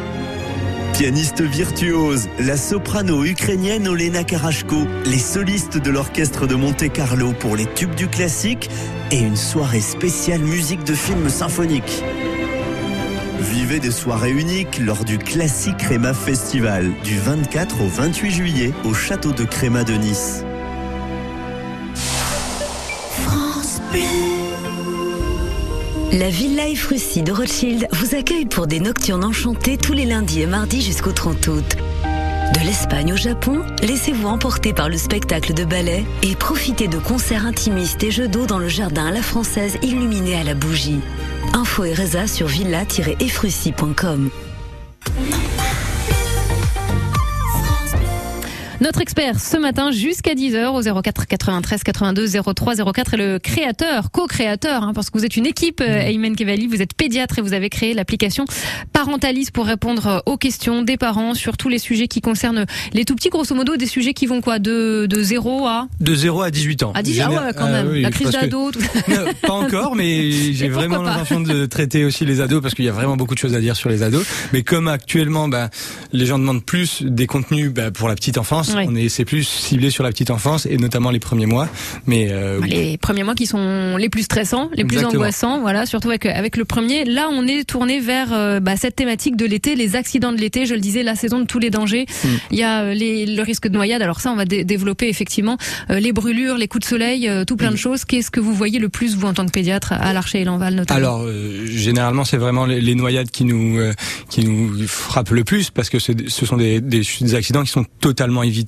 Pianiste 0.93 1.41
virtuose, 1.41 2.29
la 2.39 2.55
soprano 2.55 3.25
ukrainienne 3.25 3.87
Olena 3.87 4.23
Karashko, 4.23 4.77
les 5.05 5.17
solistes 5.17 5.77
de 5.77 5.89
l'orchestre 5.89 6.45
de 6.45 6.53
Monte-Carlo 6.55 7.33
pour 7.33 7.55
les 7.55 7.65
tubes 7.65 7.95
du 7.95 8.07
classique 8.07 8.69
et 9.11 9.19
une 9.19 9.35
soirée 9.35 9.81
spéciale 9.81 10.41
musique 10.41 10.83
de 10.83 10.93
film 10.93 11.29
symphonique. 11.29 12.03
Vivez 13.39 13.79
des 13.79 13.91
soirées 13.91 14.31
uniques 14.31 14.79
lors 14.79 15.03
du 15.03 15.17
Classique 15.17 15.77
Créma 15.77 16.13
Festival 16.13 16.91
du 17.03 17.17
24 17.17 17.81
au 17.81 17.87
28 17.87 18.31
juillet 18.31 18.73
au 18.85 18.93
château 18.93 19.31
de 19.31 19.43
Créma 19.43 19.83
de 19.83 19.93
Nice. 19.93 20.45
La 26.13 26.29
Villa 26.29 26.65
Russie 26.89 27.23
de 27.23 27.31
Rothschild 27.31 27.87
vous 27.91 28.13
accueille 28.13 28.45
pour 28.45 28.67
des 28.67 28.79
nocturnes 28.79 29.23
enchantées 29.23 29.77
tous 29.77 29.93
les 29.93 30.05
lundis 30.05 30.41
et 30.41 30.45
mardis 30.45 30.83
jusqu'au 30.83 31.11
30 31.11 31.47
août. 31.47 31.75
De 32.53 32.59
l'Espagne 32.59 33.13
au 33.13 33.17
Japon, 33.17 33.63
laissez-vous 33.81 34.27
emporter 34.27 34.73
par 34.73 34.89
le 34.89 34.97
spectacle 34.97 35.55
de 35.55 35.65
ballet 35.65 36.05
et 36.21 36.35
profitez 36.35 36.87
de 36.87 36.99
concerts 36.99 37.47
intimistes 37.47 38.03
et 38.03 38.11
jeux 38.11 38.27
d'eau 38.27 38.45
dans 38.45 38.59
le 38.59 38.67
jardin 38.67 39.07
à 39.07 39.11
la 39.11 39.23
française 39.23 39.79
illuminé 39.81 40.35
à 40.35 40.43
la 40.43 40.53
bougie. 40.53 40.99
Info 41.53 41.83
et 41.83 41.95
sur 42.27 42.45
villa-efrussi.com. 42.45 44.29
Notre 48.83 48.99
expert 48.99 49.39
ce 49.39 49.55
matin 49.55 49.91
jusqu'à 49.91 50.33
10h 50.33 50.65
au 50.67 51.01
04 51.01 51.25
93 51.25 51.83
82 51.83 52.27
03 52.53 52.75
04 52.91 53.13
est 53.13 53.17
le 53.17 53.39
créateur, 53.39 54.11
co-créateur, 54.11 54.83
hein, 54.83 54.91
parce 54.93 55.09
que 55.09 55.17
vous 55.17 55.23
êtes 55.23 55.37
une 55.37 55.45
équipe, 55.45 55.79
euh, 55.79 56.01
Aymen 56.01 56.35
Kevali, 56.35 56.67
vous 56.67 56.81
êtes 56.81 56.93
pédiatre 56.93 57.39
et 57.39 57.41
vous 57.41 57.53
avez 57.53 57.69
créé 57.69 57.93
l'application 57.93 58.43
Parentalis 58.91 59.51
pour 59.53 59.67
répondre 59.67 60.07
euh, 60.07 60.19
aux 60.25 60.35
questions 60.35 60.81
des 60.81 60.97
parents 60.97 61.33
sur 61.33 61.55
tous 61.55 61.69
les 61.69 61.79
sujets 61.79 62.09
qui 62.09 62.19
concernent 62.19 62.65
les 62.91 63.05
tout 63.05 63.15
petits, 63.15 63.29
grosso 63.29 63.55
modo, 63.55 63.77
des 63.77 63.85
sujets 63.85 64.13
qui 64.13 64.25
vont 64.25 64.41
quoi 64.41 64.59
de, 64.59 65.05
de 65.09 65.23
0 65.23 65.65
à 65.65 65.87
De 66.01 66.13
0 66.13 66.41
à 66.41 66.51
18 66.51 66.83
ans. 66.83 66.91
À 66.93 67.03
18 67.03 67.21
ans, 67.23 67.27
ah 67.37 67.45
ouais, 67.45 67.53
quand 67.55 67.69
même. 67.69 67.87
oui, 67.89 68.01
la 68.01 68.11
crise 68.11 68.31
que- 68.31 68.33
d'ado, 68.33 68.69
tout 68.71 68.81
pas 69.43 69.53
encore, 69.53 69.95
mais 69.95 70.29
j'ai 70.51 70.67
vraiment 70.67 71.01
l'intention 71.03 71.39
de 71.39 71.65
traiter 71.67 72.03
aussi 72.03 72.25
les 72.25 72.41
ados 72.41 72.61
parce 72.61 72.73
qu'il 72.73 72.83
y 72.83 72.89
a 72.89 72.93
vraiment 72.93 73.15
beaucoup 73.15 73.33
de 73.33 73.39
choses 73.39 73.55
à 73.55 73.61
dire 73.61 73.77
sur 73.77 73.87
les 73.87 74.03
ados. 74.03 74.25
Mais 74.51 74.63
comme 74.63 74.89
actuellement, 74.89 75.47
bah, 75.47 75.69
les 76.11 76.25
gens 76.25 76.37
demandent 76.37 76.65
plus 76.65 77.01
des 77.01 77.27
contenus 77.27 77.71
bah, 77.71 77.89
pour 77.89 78.09
la 78.09 78.15
petite 78.15 78.37
enfance, 78.37 78.72
Oui. 78.75 78.85
on 78.87 78.95
est 78.95 79.09
c'est 79.09 79.25
plus 79.25 79.43
ciblé 79.43 79.89
sur 79.89 80.03
la 80.03 80.09
petite 80.09 80.31
enfance 80.31 80.65
et 80.65 80.77
notamment 80.77 81.11
les 81.11 81.19
premiers 81.19 81.45
mois. 81.45 81.67
Mais 82.07 82.29
euh, 82.31 82.59
oui. 82.61 82.69
les 82.69 82.97
premiers 82.97 83.23
mois 83.23 83.35
qui 83.35 83.45
sont 83.45 83.97
les 83.97 84.09
plus 84.09 84.23
stressants, 84.23 84.69
les 84.75 84.83
plus 84.85 84.97
Exactement. 84.97 85.21
angoissants, 85.21 85.59
voilà, 85.61 85.85
surtout 85.85 86.09
avec 86.09 86.25
avec 86.25 86.57
le 86.57 86.65
premier. 86.65 87.05
Là, 87.05 87.27
on 87.31 87.47
est 87.47 87.63
tourné 87.63 87.99
vers 87.99 88.33
euh, 88.33 88.59
bah, 88.59 88.75
cette 88.77 88.95
thématique 88.95 89.35
de 89.35 89.45
l'été, 89.45 89.75
les 89.75 89.95
accidents 89.95 90.31
de 90.31 90.37
l'été. 90.37 90.65
Je 90.65 90.73
le 90.73 90.79
disais, 90.79 91.03
la 91.03 91.15
saison 91.15 91.39
de 91.39 91.45
tous 91.45 91.59
les 91.59 91.69
dangers. 91.69 92.05
Mm. 92.23 92.27
Il 92.51 92.57
y 92.57 92.63
a 92.63 92.81
euh, 92.83 92.93
les, 92.93 93.25
le 93.25 93.41
risque 93.43 93.67
de 93.67 93.73
noyade. 93.73 94.01
Alors 94.01 94.19
ça, 94.21 94.31
on 94.31 94.35
va 94.35 94.45
dé- 94.45 94.63
développer 94.63 95.07
effectivement 95.09 95.57
euh, 95.89 95.99
les 95.99 96.11
brûlures, 96.11 96.57
les 96.57 96.67
coups 96.67 96.83
de 96.83 96.89
soleil, 96.89 97.29
tout 97.47 97.55
plein 97.57 97.71
de 97.71 97.75
choses. 97.75 98.05
Qu'est-ce 98.05 98.31
que 98.31 98.39
vous 98.39 98.53
voyez 98.53 98.79
le 98.79 98.89
plus 98.89 99.15
vous 99.15 99.27
en 99.27 99.33
tant 99.33 99.45
que 99.45 99.51
pédiatre 99.51 99.93
à 99.93 100.13
l'Archer 100.13 100.41
et 100.41 100.43
l'Enval 100.45 100.75
notamment? 100.75 100.97
Alors 100.97 101.21
euh, 101.23 101.65
généralement 101.65 102.23
c'est 102.25 102.37
vraiment 102.37 102.65
les, 102.65 102.81
les 102.81 102.95
noyades 102.95 103.29
qui 103.31 103.43
nous 103.45 103.77
euh, 103.79 103.93
qui 104.29 104.45
nous 104.45 104.87
frappent 104.87 105.31
le 105.31 105.43
plus 105.43 105.69
parce 105.69 105.89
que 105.89 105.99
ce 105.99 106.45
sont 106.45 106.57
des, 106.57 106.81
des, 106.81 107.01
des 107.21 107.35
accidents 107.35 107.63
qui 107.63 107.69
sont 107.71 107.85
totalement 107.99 108.43
évitables 108.43 108.62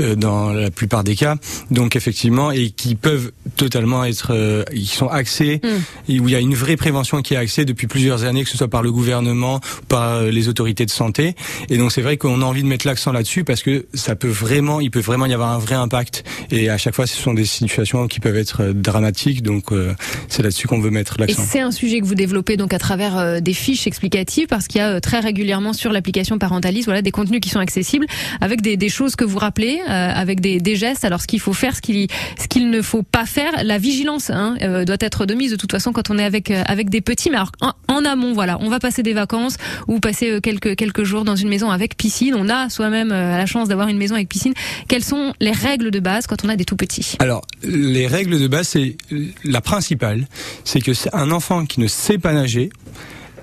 euh, 0.00 0.14
dans 0.14 0.52
la 0.52 0.70
plupart 0.70 1.04
des 1.04 1.16
cas. 1.16 1.36
Donc 1.70 1.96
effectivement 1.96 2.50
et 2.50 2.70
qui 2.70 2.94
peuvent 2.94 3.32
totalement 3.56 4.04
être 4.04 4.32
euh, 4.34 4.64
qui 4.64 4.86
sont 4.86 5.08
axés 5.08 5.60
Mm. 5.62 5.68
et 6.12 6.20
où 6.20 6.28
il 6.28 6.32
y 6.32 6.34
a 6.34 6.40
une 6.40 6.54
vraie 6.54 6.76
prévention 6.76 7.22
qui 7.22 7.34
est 7.34 7.36
axée 7.36 7.64
depuis 7.64 7.86
plusieurs 7.86 8.24
années 8.24 8.44
que 8.44 8.50
ce 8.50 8.56
soit 8.56 8.68
par 8.68 8.82
le 8.82 8.92
gouvernement, 8.92 9.60
par 9.88 10.14
euh, 10.16 10.30
les 10.30 10.48
autorités 10.48 10.86
de 10.86 10.90
santé. 10.90 11.34
Et 11.68 11.78
donc 11.78 11.92
c'est 11.92 12.02
vrai 12.02 12.16
qu'on 12.16 12.42
a 12.42 12.44
envie 12.44 12.62
de 12.62 12.68
mettre 12.68 12.86
l'accent 12.86 13.12
là-dessus 13.12 13.44
parce 13.44 13.62
que 13.62 13.86
ça 13.94 14.14
peut 14.16 14.28
vraiment 14.28 14.80
il 14.80 14.90
peut 14.90 15.00
vraiment 15.00 15.26
y 15.26 15.34
avoir 15.34 15.52
un 15.52 15.58
vrai 15.58 15.74
impact 15.74 16.24
et 16.50 16.70
à 16.70 16.78
chaque 16.78 16.94
fois 16.94 17.06
ce 17.06 17.16
sont 17.16 17.34
des 17.34 17.44
situations 17.44 18.06
qui 18.08 18.20
peuvent 18.20 18.36
être 18.36 18.72
dramatiques 18.72 19.42
donc 19.42 19.72
euh, 19.72 19.94
c'est 20.28 20.42
là-dessus 20.42 20.68
qu'on 20.68 20.80
veut 20.80 20.90
mettre 20.90 21.16
Et 21.18 21.26
l'accent. 21.26 21.42
c'est 21.48 21.60
un 21.60 21.70
sujet 21.70 22.00
que 22.00 22.06
vous 22.06 22.14
développez 22.14 22.56
donc 22.56 22.72
à 22.74 22.78
travers 22.78 23.16
euh, 23.16 23.40
des 23.40 23.54
fiches 23.54 23.86
explicatives 23.86 24.46
parce 24.46 24.68
qu'il 24.68 24.80
y 24.80 24.82
a 24.82 24.90
euh, 24.90 25.00
très 25.00 25.20
régulièrement 25.20 25.72
sur 25.72 25.92
l'application 25.92 26.38
Parentalis 26.38 26.82
voilà 26.82 27.02
des 27.02 27.10
contenus 27.10 27.40
qui 27.40 27.48
sont 27.48 27.60
accessibles 27.60 28.06
avec 28.40 28.60
des, 28.60 28.76
des 28.76 28.88
choses 28.88 29.07
que 29.16 29.24
vous 29.24 29.38
rappelez 29.38 29.80
euh, 29.88 30.10
avec 30.14 30.40
des, 30.40 30.76
gestes. 30.76 31.04
Alors 31.04 31.20
ce 31.20 31.26
qu'il 31.26 31.40
faut 31.40 31.52
faire 31.52 31.74
ce 31.74 31.80
qu'il 31.80 32.08
ce 32.40 32.46
qu'il 32.46 32.70
ne 32.70 32.82
faut 32.82 33.02
pas 33.02 33.26
faire 33.26 33.52
la 33.64 33.78
vigilance 33.78 34.30
hein, 34.30 34.56
euh, 34.62 34.84
doit 34.84 34.96
être 35.00 35.26
de 35.26 35.34
mise 35.34 35.50
de 35.50 35.56
toute 35.56 35.72
façon 35.72 35.92
quand 35.92 36.10
on 36.10 36.18
est 36.18 36.24
avec 36.24 36.50
euh, 36.50 36.62
avec 36.66 36.90
des 36.90 37.00
petits. 37.00 37.30
Mais 37.30 37.36
alors 37.36 37.52
en, 37.88 38.04
amont 38.04 38.32
voilà 38.32 38.58
on 38.60 38.68
va 38.68 38.78
passer 38.78 39.02
des 39.02 39.12
vacances 39.12 39.56
ou 39.86 39.98
passer 39.98 40.40
quelques 40.40 40.76
quelques 40.76 41.04
jours 41.04 41.24
dans 41.24 41.36
une 41.36 41.48
maison 41.48 41.70
avec 41.70 41.96
piscine. 41.96 42.34
On 42.36 42.48
a 42.48 42.68
soi-même 42.68 43.08
la 43.08 43.46
chance 43.46 43.68
d'avoir 43.68 43.88
une 43.88 43.98
maison 43.98 44.14
avec 44.14 44.28
piscine. 44.28 44.54
Quelles 44.88 45.04
sont 45.04 45.32
les 45.40 45.52
règles 45.52 45.90
de 45.90 46.00
base 46.00 46.26
quand 46.26 46.44
on 46.44 46.48
a 46.48 46.56
des 46.56 46.64
tout 46.64 46.76
petits? 46.76 47.16
Alors, 47.18 47.42
les 47.62 48.06
règles 48.06 48.38
de 48.38 48.46
base, 48.46 48.68
c'est 48.68 48.96
la 49.44 49.60
principale, 49.60 50.26
c'est 50.64 50.80
que 50.80 50.92
un 51.12 51.30
enfant 51.30 51.66
qui 51.66 51.80
ne 51.80 51.86
sait 51.86 52.18
pas 52.18 52.32
nager 52.32 52.70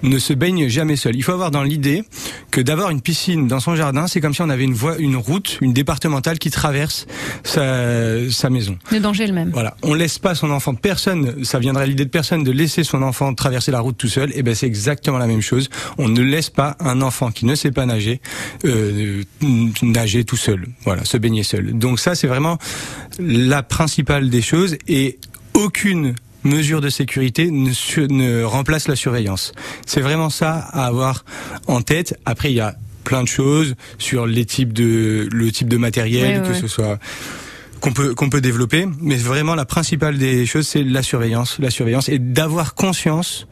ne 0.03 0.17
se 0.19 0.33
baigne 0.33 0.67
jamais 0.67 0.95
seul. 0.95 1.15
Il 1.15 1.23
faut 1.23 1.31
avoir 1.31 1.51
dans 1.51 1.63
l'idée 1.63 2.03
que 2.51 2.61
d'avoir 2.61 2.89
une 2.89 3.01
piscine 3.01 3.47
dans 3.47 3.59
son 3.59 3.75
jardin, 3.75 4.07
c'est 4.07 4.21
comme 4.21 4.33
si 4.33 4.41
on 4.41 4.49
avait 4.49 4.63
une 4.63 4.73
voie, 4.73 4.97
une 4.97 5.15
route, 5.15 5.57
une 5.61 5.73
départementale 5.73 6.39
qui 6.39 6.49
traverse 6.49 7.07
sa, 7.43 8.29
sa 8.31 8.49
maison. 8.49 8.77
le 8.91 8.99
danger 8.99 9.23
est 9.23 9.27
le 9.27 9.33
même 9.33 9.51
Voilà, 9.51 9.75
on 9.83 9.93
laisse 9.93 10.19
pas 10.19 10.35
son 10.35 10.51
enfant. 10.51 10.75
Personne, 10.75 11.43
ça 11.43 11.59
viendrait 11.59 11.83
à 11.83 11.87
l'idée 11.87 12.05
de 12.05 12.09
personne 12.09 12.43
de 12.43 12.51
laisser 12.51 12.83
son 12.83 13.01
enfant 13.01 13.33
traverser 13.33 13.71
la 13.71 13.79
route 13.79 13.97
tout 13.97 14.07
seul. 14.07 14.31
Et 14.35 14.43
ben 14.43 14.55
c'est 14.55 14.67
exactement 14.67 15.17
la 15.17 15.27
même 15.27 15.41
chose. 15.41 15.69
On 15.97 16.07
ne 16.07 16.21
laisse 16.21 16.49
pas 16.49 16.77
un 16.79 17.01
enfant 17.01 17.31
qui 17.31 17.45
ne 17.45 17.55
sait 17.55 17.71
pas 17.71 17.85
nager 17.85 18.21
euh, 18.65 19.23
nager 19.81 20.23
tout 20.23 20.37
seul. 20.37 20.67
Voilà, 20.83 21.05
se 21.05 21.17
baigner 21.17 21.43
seul. 21.43 21.77
Donc 21.77 21.99
ça 21.99 22.15
c'est 22.15 22.27
vraiment 22.27 22.57
la 23.19 23.63
principale 23.63 24.29
des 24.29 24.41
choses 24.41 24.77
et 24.87 25.19
aucune 25.53 26.15
mesure 26.45 26.81
de 26.81 26.89
sécurité 26.89 27.51
ne, 27.51 27.71
ne 28.07 28.43
remplace 28.43 28.87
la 28.87 28.95
surveillance. 28.95 29.51
C'est 29.85 30.01
vraiment 30.01 30.29
ça 30.29 30.53
à 30.71 30.85
avoir 30.85 31.25
en 31.67 31.81
tête. 31.81 32.17
Après 32.25 32.51
il 32.51 32.55
y 32.55 32.61
a 32.61 32.75
plein 33.03 33.23
de 33.23 33.27
choses 33.27 33.75
sur 33.97 34.25
les 34.25 34.45
types 34.45 34.73
de 34.73 35.27
le 35.31 35.51
type 35.51 35.67
de 35.67 35.77
matériel 35.77 36.41
ouais, 36.41 36.47
que 36.47 36.53
ouais. 36.53 36.59
ce 36.59 36.67
soit 36.67 36.97
qu'on 37.79 37.91
peut 37.91 38.15
qu'on 38.15 38.29
peut 38.29 38.41
développer, 38.41 38.87
mais 39.01 39.15
vraiment 39.15 39.55
la 39.55 39.65
principale 39.65 40.17
des 40.17 40.45
choses 40.45 40.67
c'est 40.67 40.83
la 40.83 41.03
surveillance, 41.03 41.57
la 41.59 41.69
surveillance 41.69 42.09
et 42.09 42.19
d'avoir 42.19 42.73
conscience 42.73 43.47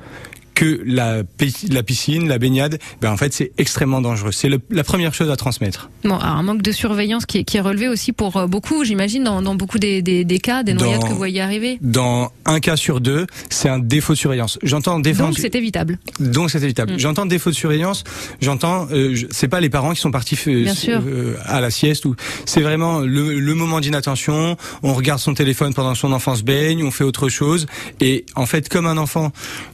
que 0.56 0.82
la, 0.86 1.24
pi- 1.24 1.68
la 1.72 1.84
piscine, 1.84 2.28
la 2.28 2.38
baignade, 2.38 2.80
ben 3.02 3.12
en 3.12 3.18
fait 3.18 3.34
c'est 3.34 3.52
extrêmement 3.58 4.02
dangereux. 4.02 4.32
C'est 4.32 4.50
la 4.70 4.84
première 4.84 5.14
chose 5.14 5.30
à 5.30 5.36
transmettre. 5.36 5.90
Bon, 6.04 6.16
alors 6.18 6.36
un 6.36 6.44
manque 6.44 6.62
de 6.62 6.72
surveillance 6.72 7.26
qui 7.26 7.40
est, 7.40 7.44
qui 7.44 7.58
est 7.58 7.62
relevé 7.62 7.88
aussi 7.88 8.12
pour 8.12 8.38
euh, 8.38 8.48
beaucoup, 8.48 8.84
j'imagine, 8.84 9.24
dans, 9.24 9.42
dans 9.42 9.56
beaucoup 9.56 9.80
des, 9.80 10.02
des, 10.02 10.24
des 10.26 10.40
cas, 10.40 10.64
des 10.64 10.74
noyades 10.74 11.00
Dans- 11.02 11.08
que 11.08 11.12
vous 11.12 11.18
voyez 11.18 11.42
arriver. 11.42 11.78
Dans 11.82 12.32
un 12.46 12.60
cas 12.60 12.76
sur 12.76 13.02
deux, 13.02 13.26
c'est 13.50 13.70
un 13.70 13.80
défaut 13.80 14.14
de 14.14 14.18
surveillance. 14.18 14.60
J'entends 14.64 15.00
défense. 15.00 15.30
Donc 15.36 15.40
c'est 15.40 15.56
évitable. 15.56 15.98
Donc 16.20 16.52
c'est 16.52 16.62
évitable. 16.62 16.94
Mm. 16.94 17.00
J'entends 17.00 17.26
défaut 17.26 17.50
de 17.50 17.56
surveillance. 17.56 18.04
J'entends, 18.42 18.88
euh, 18.92 19.16
c'est 19.32 19.48
pas 19.48 19.60
les 19.62 19.70
parents 19.70 19.94
qui 19.94 20.02
sont 20.02 20.12
partis 20.12 20.38
euh, 20.48 20.68
euh, 20.88 21.36
à 21.46 21.62
la 21.62 21.72
sieste 21.72 22.06
ou 22.06 22.16
c'est 22.46 22.62
vraiment 22.62 23.00
le, 23.00 23.40
le 23.40 23.56
moment 23.56 23.80
d'inattention. 23.80 24.58
On 24.84 24.94
regarde 24.94 25.20
son 25.20 25.34
téléphone 25.34 25.74
pendant 25.74 25.94
que 25.94 26.00
son 26.00 26.12
enfant 26.12 26.36
se 26.36 26.44
baigne, 26.44 26.84
on 26.84 26.92
fait 26.92 27.04
autre 27.04 27.30
chose. 27.30 27.66
Et 28.02 28.26
en 28.36 28.46
fait, 28.46 28.70
comme 28.70 28.86
un 28.86 28.98
enfant, 28.98 29.32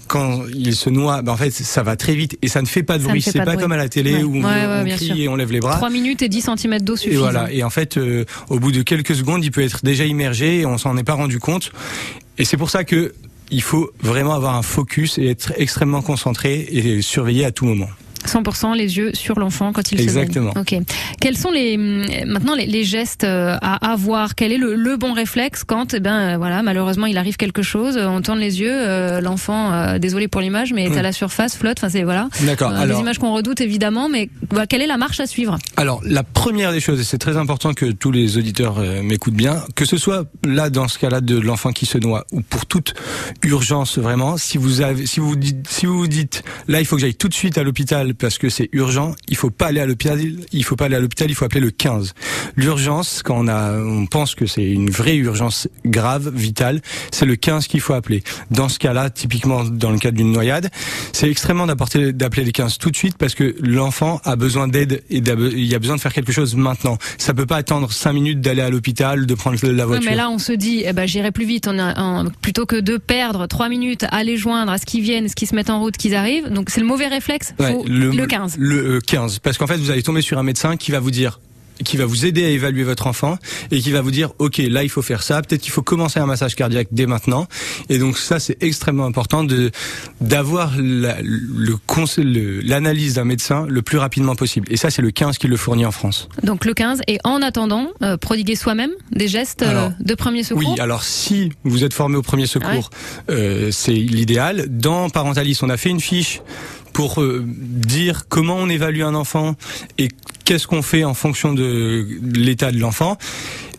quand 0.08 0.44
il 0.54 0.69
se 0.74 0.90
noie, 0.90 1.22
ben 1.22 1.32
en 1.34 1.38
fait 1.38 1.52
ça 1.52 1.84
va 1.84 1.96
très 1.96 2.16
vite 2.16 2.38
et 2.42 2.48
ça 2.48 2.62
ne 2.62 2.68
fait 2.68 2.84
pas 2.84 2.98
de 2.98 3.04
Ça 3.04 3.10
bruit. 3.10 3.22
C'est 3.22 3.38
pas 3.40 3.46
pas, 3.46 3.58
comme 3.58 3.72
à 3.72 3.78
la 3.78 3.90
télé 3.90 4.16
Ouais. 4.18 4.24
où 4.24 4.36
on, 4.38 4.44
on 4.46 4.86
crie 4.96 5.24
et 5.24 5.28
on 5.30 5.36
lève 5.36 5.52
les 5.52 5.60
bras. 5.60 5.76
3 5.78 5.90
minutes 5.90 6.22
et 6.22 6.30
10 6.30 6.50
cm 6.58 6.80
d'eau 6.82 6.96
Et 6.96 6.98
suffisent. 6.98 7.18
voilà. 7.20 7.52
Et 7.52 7.64
en 7.64 7.70
fait, 7.70 7.98
euh, 7.98 8.26
au 8.50 8.60
bout 8.60 8.72
de 8.72 8.82
quelques 8.82 9.16
secondes, 9.16 9.44
il 9.44 9.52
peut 9.52 9.62
être 9.64 9.80
déjà 9.84 10.06
immergé 10.06 10.60
et 10.62 10.66
on 10.66 10.78
s'en 10.78 10.98
est 10.98 11.04
pas 11.04 11.14
rendu 11.14 11.40
compte. 11.40 11.72
Et 12.38 12.46
c'est 12.46 12.58
pour 12.58 12.70
ça 12.70 12.84
que 12.84 13.14
il 13.52 13.62
faut 13.64 13.90
vraiment 14.02 14.34
avoir 14.36 14.56
un 14.56 14.62
focus 14.62 15.18
et 15.18 15.28
être 15.28 15.54
extrêmement 15.58 16.02
concentré 16.04 16.68
et 16.72 17.02
surveiller 17.02 17.46
à 17.46 17.52
tout 17.52 17.66
moment. 17.66 17.88
100% 18.26 18.76
les 18.76 18.98
yeux 18.98 19.12
sur 19.14 19.40
l'enfant 19.40 19.72
quand 19.74 19.92
il 19.92 20.02
Exactement. 20.02 20.52
se 20.52 20.56
baigne. 20.72 20.82
Ok. 20.82 20.88
Quels 21.22 21.38
sont 21.38 21.52
les 21.52 21.76
hum, 21.76 22.06
maintenant 22.28 22.56
les, 22.56 22.66
les 22.66 22.84
gestes 22.84 23.24
euh, 23.24 23.56
à 23.62 23.92
avoir 23.92 24.36
Quel 24.36 24.52
est 24.52 24.58
le, 24.58 24.76
le 24.76 24.98
bon 24.98 25.14
réflexe 25.14 25.64
quand 25.64 25.94
eh 25.94 26.00
ben 26.00 26.38
voilà 26.38 26.64
malheureusement 26.64 27.06
il 27.06 27.18
arrive 27.18 27.38
quelque 27.38 27.62
chose, 27.62 27.98
euh, 27.98 28.08
on 28.08 28.22
tourne 28.22 28.40
les 28.40 28.60
yeux, 28.62 28.72
euh, 28.72 29.22
l'enfant 29.22 29.72
euh, 29.74 30.00
désolé 30.00 30.28
pour 30.28 30.42
l'image 30.42 30.74
mais 30.74 30.86
est 30.86 30.98
à 30.98 31.02
la 31.02 31.12
surface, 31.12 31.56
flotte. 31.56 31.78
Enfin 31.80 31.90
c'est 31.90 32.04
voilà. 32.04 32.30
D'accord. 32.42 32.72
Euh, 32.72 32.86
les 32.86 32.96
images 33.00 33.18
qu'on 33.20 33.34
redoute 33.34 33.62
évidemment, 33.62 34.10
mais 34.10 34.30
voilà, 34.50 34.68
quelle 34.68 34.82
est 34.82 34.88
la 34.88 34.98
marche 34.98 35.20
à 35.20 35.28
suivre? 35.28 35.58
Alors, 35.78 36.02
la 36.04 36.24
première 36.24 36.72
des 36.72 36.80
choses, 36.80 37.00
et 37.00 37.04
c'est 37.04 37.18
très 37.18 37.38
important 37.38 37.74
que 37.74 37.86
tous 37.92 38.12
les 38.12 38.38
auditeurs 38.38 38.80
m'écoutent 39.04 39.34
bien, 39.34 39.64
que 39.76 39.86
ce 39.86 39.98
soit 39.98 40.26
là 40.46 40.70
dans 40.70 40.88
ce 40.88 40.98
cas-là 41.00 41.22
de 41.22 41.38
l'enfant 41.40 41.72
qui 41.72 41.86
se 41.86 41.98
noie 41.98 42.26
ou 42.32 42.42
pour 42.42 42.66
toute 42.66 42.94
urgence 43.44 43.98
vraiment, 43.98 44.38
si 44.38 44.58
vous 44.58 44.82
avez, 44.82 45.06
si 45.06 45.20
vous 45.20 45.36
dites, 45.36 45.68
si 45.70 45.86
vous 45.86 45.98
vous 45.98 46.08
dites, 46.08 46.44
là 46.68 46.80
il 46.80 46.86
faut 46.86 46.96
que 46.96 47.02
j'aille 47.02 47.16
tout 47.16 47.30
de 47.30 47.34
suite 47.34 47.58
à 47.58 47.64
l'hôpital 47.64 48.09
parce 48.14 48.38
que 48.38 48.50
c'est 48.50 48.70
urgent, 48.74 49.16
il 49.28 49.36
faut 49.38 49.50
pas 49.50 49.68
aller 49.68 49.80
à 49.80 49.86
l'hôpital, 49.86 50.20
il 50.52 50.64
faut 50.64 50.76
pas 50.76 50.86
aller 50.86 50.96
à 50.96 51.00
l'hôpital, 51.00 51.30
il 51.30 51.36
faut 51.36 51.46
appeler 51.46 51.62
le 51.62 51.72
15. 51.72 52.14
L'urgence, 52.56 53.22
quand 53.24 53.38
on 53.38 53.48
a, 53.48 53.74
on 53.80 54.06
pense 54.06 54.36
que 54.36 54.46
c'est 54.46 54.64
une 54.70 54.90
vraie 54.90 55.16
urgence 55.16 55.68
grave, 55.86 56.32
vitale, 56.36 56.82
c'est 57.12 57.26
le 57.26 57.36
15 57.36 57.68
qu'il 57.68 57.82
faut 57.82 57.94
appeler. 57.94 58.24
Dans 58.52 58.70
ce 58.70 58.80
cas-là, 58.80 59.10
typiquement 59.10 59.64
dans 59.64 59.92
le 59.92 59.98
cadre 60.00 60.18
d'une 60.18 60.32
noyade, 60.32 60.70
c'est 61.14 61.30
extrêmement 61.30 61.68
d'apporter, 61.68 62.14
d'appeler 62.14 62.44
les 62.44 62.52
15 62.52 62.78
tout 62.78 62.92
de 62.92 62.96
suite 62.96 63.18
parce 63.18 63.36
que 63.36 63.56
l'enfant 63.62 64.22
a 64.26 64.36
besoin 64.36 64.68
d'aide 64.68 65.04
et 65.10 65.18
il 65.20 65.66
y 65.66 65.76
a 65.76 65.80
besoin 65.80 65.96
de 65.96 66.02
faire 66.02 66.14
quelque 66.14 66.32
chose 66.32 66.56
maintenant. 66.56 66.98
Ça 67.18 67.34
peut 67.34 67.46
pas 67.46 67.58
attendre 67.58 67.92
5 67.92 68.14
minutes 68.14 68.42
d'aller 68.42 68.62
à 68.62 68.70
l'hôpital, 68.70 69.26
de 69.26 69.34
prendre 69.36 69.58
la 69.68 69.86
voiture. 69.86 70.10
mais 70.10 70.16
là, 70.16 70.30
on 70.30 70.40
se 70.40 70.52
dit, 70.54 70.84
eh 70.86 70.94
ben, 70.94 71.06
j'irai 71.06 71.32
plus 71.32 71.46
vite. 71.46 71.68
On 71.68 71.78
a, 71.80 72.00
un- 72.00 72.26
plutôt 72.42 72.66
que 72.66 72.80
de 72.80 72.98
perdre 72.98 73.48
trois 73.48 73.70
minutes 73.70 74.06
à 74.12 74.24
les 74.24 74.38
joindre, 74.38 74.72
à 74.72 74.78
ce 74.78 74.86
qu'ils 74.86 75.02
viennent, 75.02 75.28
ce 75.28 75.36
qu'ils 75.36 75.48
se 75.48 75.56
mettent 75.56 75.70
en 75.70 75.80
route, 75.80 75.98
qu'ils 75.98 76.16
arrivent. 76.16 76.48
Donc, 76.50 76.70
c'est 76.70 76.80
le 76.82 76.86
mauvais 76.88 77.08
réflexe. 77.08 77.54
Ouais, 77.60 77.76
Le, 78.00 78.26
15. 78.26 78.56
Le 78.58 78.96
euh, 78.96 79.00
15. 79.00 79.40
Parce 79.40 79.58
qu'en 79.58 79.68
fait, 79.68 79.78
vous 79.78 79.92
allez 79.92 80.04
tomber 80.04 80.22
sur 80.22 80.38
un 80.40 80.44
médecin 80.44 80.78
qui 80.78 80.92
va 80.92 81.00
vous 81.00 81.12
dire 81.12 81.40
qui 81.86 81.96
va 81.96 82.06
vous 82.06 82.26
aider 82.26 82.44
à 82.44 82.50
évaluer 82.50 82.84
votre 82.84 83.08
enfant 83.08 83.38
et 83.72 83.80
qui 83.80 83.92
va 83.92 84.02
vous 84.02 84.12
dire 84.12 84.34
ok 84.38 84.58
là 84.58 84.84
il 84.84 84.90
faut 84.90 85.02
faire 85.02 85.24
ça 85.24 85.42
peut-être 85.42 85.62
qu'il 85.62 85.72
faut 85.72 85.82
commencer 85.82 86.20
un 86.20 86.26
massage 86.26 86.54
cardiaque 86.54 86.90
dès 86.92 87.06
maintenant 87.06 87.48
et 87.88 88.00
donc 88.00 88.18
ça 88.18 88.38
c'est 88.42 88.62
extrêmement 88.62 89.06
important 89.06 89.46
de 89.46 89.72
d'avoir 90.20 90.74
le 90.78 91.76
conse- 91.88 92.20
le- 92.22 92.60
l'analyse 92.60 93.14
d'un 93.14 93.24
médecin 93.24 93.66
le 93.70 93.82
plus 93.82 93.98
rapidement 93.98 94.36
possible 94.36 94.68
et 94.70 94.76
ça 94.76 94.90
c'est 94.90 95.02
le 95.02 95.12
15 95.12 95.38
qui 95.38 95.48
le 95.48 95.56
fournit 95.56 95.86
en 95.86 95.92
France 95.92 96.28
Donc, 96.44 96.66
le 96.66 96.74
15. 96.74 97.00
Et 97.08 97.18
en 97.24 97.42
attendant, 97.42 97.88
euh, 98.02 98.18
prodiguer 98.18 98.58
soi-même 98.58 98.92
des 99.14 99.30
gestes 99.30 99.62
euh, 99.62 99.88
de 100.02 100.16
premier 100.16 100.44
secours? 100.44 100.74
Oui, 100.74 100.80
alors 100.82 101.04
si 101.04 101.52
vous 101.64 101.86
êtes 101.86 101.94
formé 101.94 102.18
au 102.18 102.22
premier 102.22 102.46
secours, 102.48 102.90
euh, 103.30 103.70
c'est 103.72 103.94
l'idéal. 103.94 104.66
Dans 104.68 105.10
Parentalis, 105.10 105.58
on 105.62 105.70
a 105.70 105.78
fait 105.78 105.90
une 105.92 106.02
fiche 106.02 106.42
pour 106.94 107.22
euh, 107.22 107.44
dire 107.46 108.28
comment 108.28 108.56
on 108.56 108.70
évalue 108.70 109.02
un 109.02 109.16
enfant 109.16 109.56
et 109.98 110.10
qu'est-ce 110.46 110.68
qu'on 110.68 110.82
fait 110.82 111.04
en 111.04 111.14
fonction 111.14 111.54
de 111.54 112.08
l'état 112.22 112.72
de 112.72 112.80
l'enfant. 112.80 113.18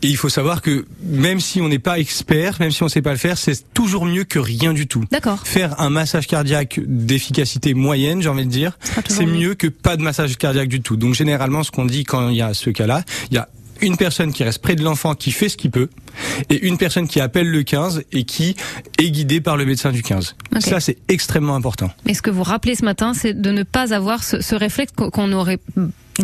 Et 0.02 0.08
il 0.08 0.16
faut 0.16 0.28
savoir 0.28 0.62
que 0.62 0.86
même 1.02 1.40
si 1.40 1.60
on 1.60 1.68
n'est 1.68 1.78
pas 1.78 1.98
expert, 1.98 2.56
même 2.60 2.70
si 2.70 2.82
on 2.82 2.88
sait 2.88 3.02
pas 3.02 3.10
le 3.10 3.18
faire, 3.18 3.36
c'est 3.36 3.74
toujours 3.74 4.06
mieux 4.06 4.24
que 4.24 4.38
rien 4.38 4.72
du 4.72 4.86
tout. 4.86 5.04
D'accord. 5.10 5.40
Faire 5.44 5.78
un 5.80 5.90
massage 5.90 6.26
cardiaque 6.26 6.80
d'efficacité 6.86 7.74
moyenne, 7.74 8.22
j'ai 8.22 8.28
envie 8.30 8.46
de 8.46 8.50
dire, 8.50 8.78
c'est 9.08 9.26
mieux 9.26 9.54
que 9.54 9.66
pas 9.66 9.96
de 9.96 10.02
massage 10.02 10.38
cardiaque 10.38 10.68
du 10.68 10.80
tout. 10.80 10.96
Donc 10.96 11.14
généralement, 11.14 11.62
ce 11.64 11.70
qu'on 11.70 11.84
dit 11.84 12.04
quand 12.04 12.30
il 12.30 12.36
y 12.36 12.42
a 12.42 12.54
ce 12.54 12.70
cas-là, 12.70 13.02
il 13.30 13.34
y 13.34 13.38
a 13.38 13.48
une 13.82 13.96
personne 13.96 14.32
qui 14.32 14.44
reste 14.44 14.60
près 14.62 14.74
de 14.76 14.82
l'enfant 14.82 15.14
qui 15.14 15.30
fait 15.32 15.48
ce 15.48 15.56
qu'il 15.56 15.70
peut 15.70 15.88
et 16.48 16.66
une 16.66 16.78
personne 16.78 17.08
qui 17.08 17.20
appelle 17.20 17.48
le 17.48 17.62
15 17.62 18.04
et 18.12 18.24
qui 18.24 18.56
est 18.98 19.10
guidée 19.10 19.40
par 19.40 19.56
le 19.56 19.64
médecin 19.64 19.92
du 19.92 20.02
15. 20.02 20.36
Ok. 20.54 20.62
Ça 20.62 20.80
c'est 20.80 20.98
extrêmement 21.08 21.54
important. 21.54 21.90
Mais 22.06 22.14
ce 22.14 22.22
que 22.22 22.30
vous 22.30 22.42
rappelez 22.42 22.74
ce 22.74 22.84
matin, 22.84 23.14
c'est 23.14 23.34
de 23.40 23.50
ne 23.50 23.62
pas 23.62 23.94
avoir 23.94 24.22
ce, 24.24 24.40
ce 24.40 24.54
réflexe 24.54 24.92
qu'on 24.92 25.32
aurait 25.32 25.58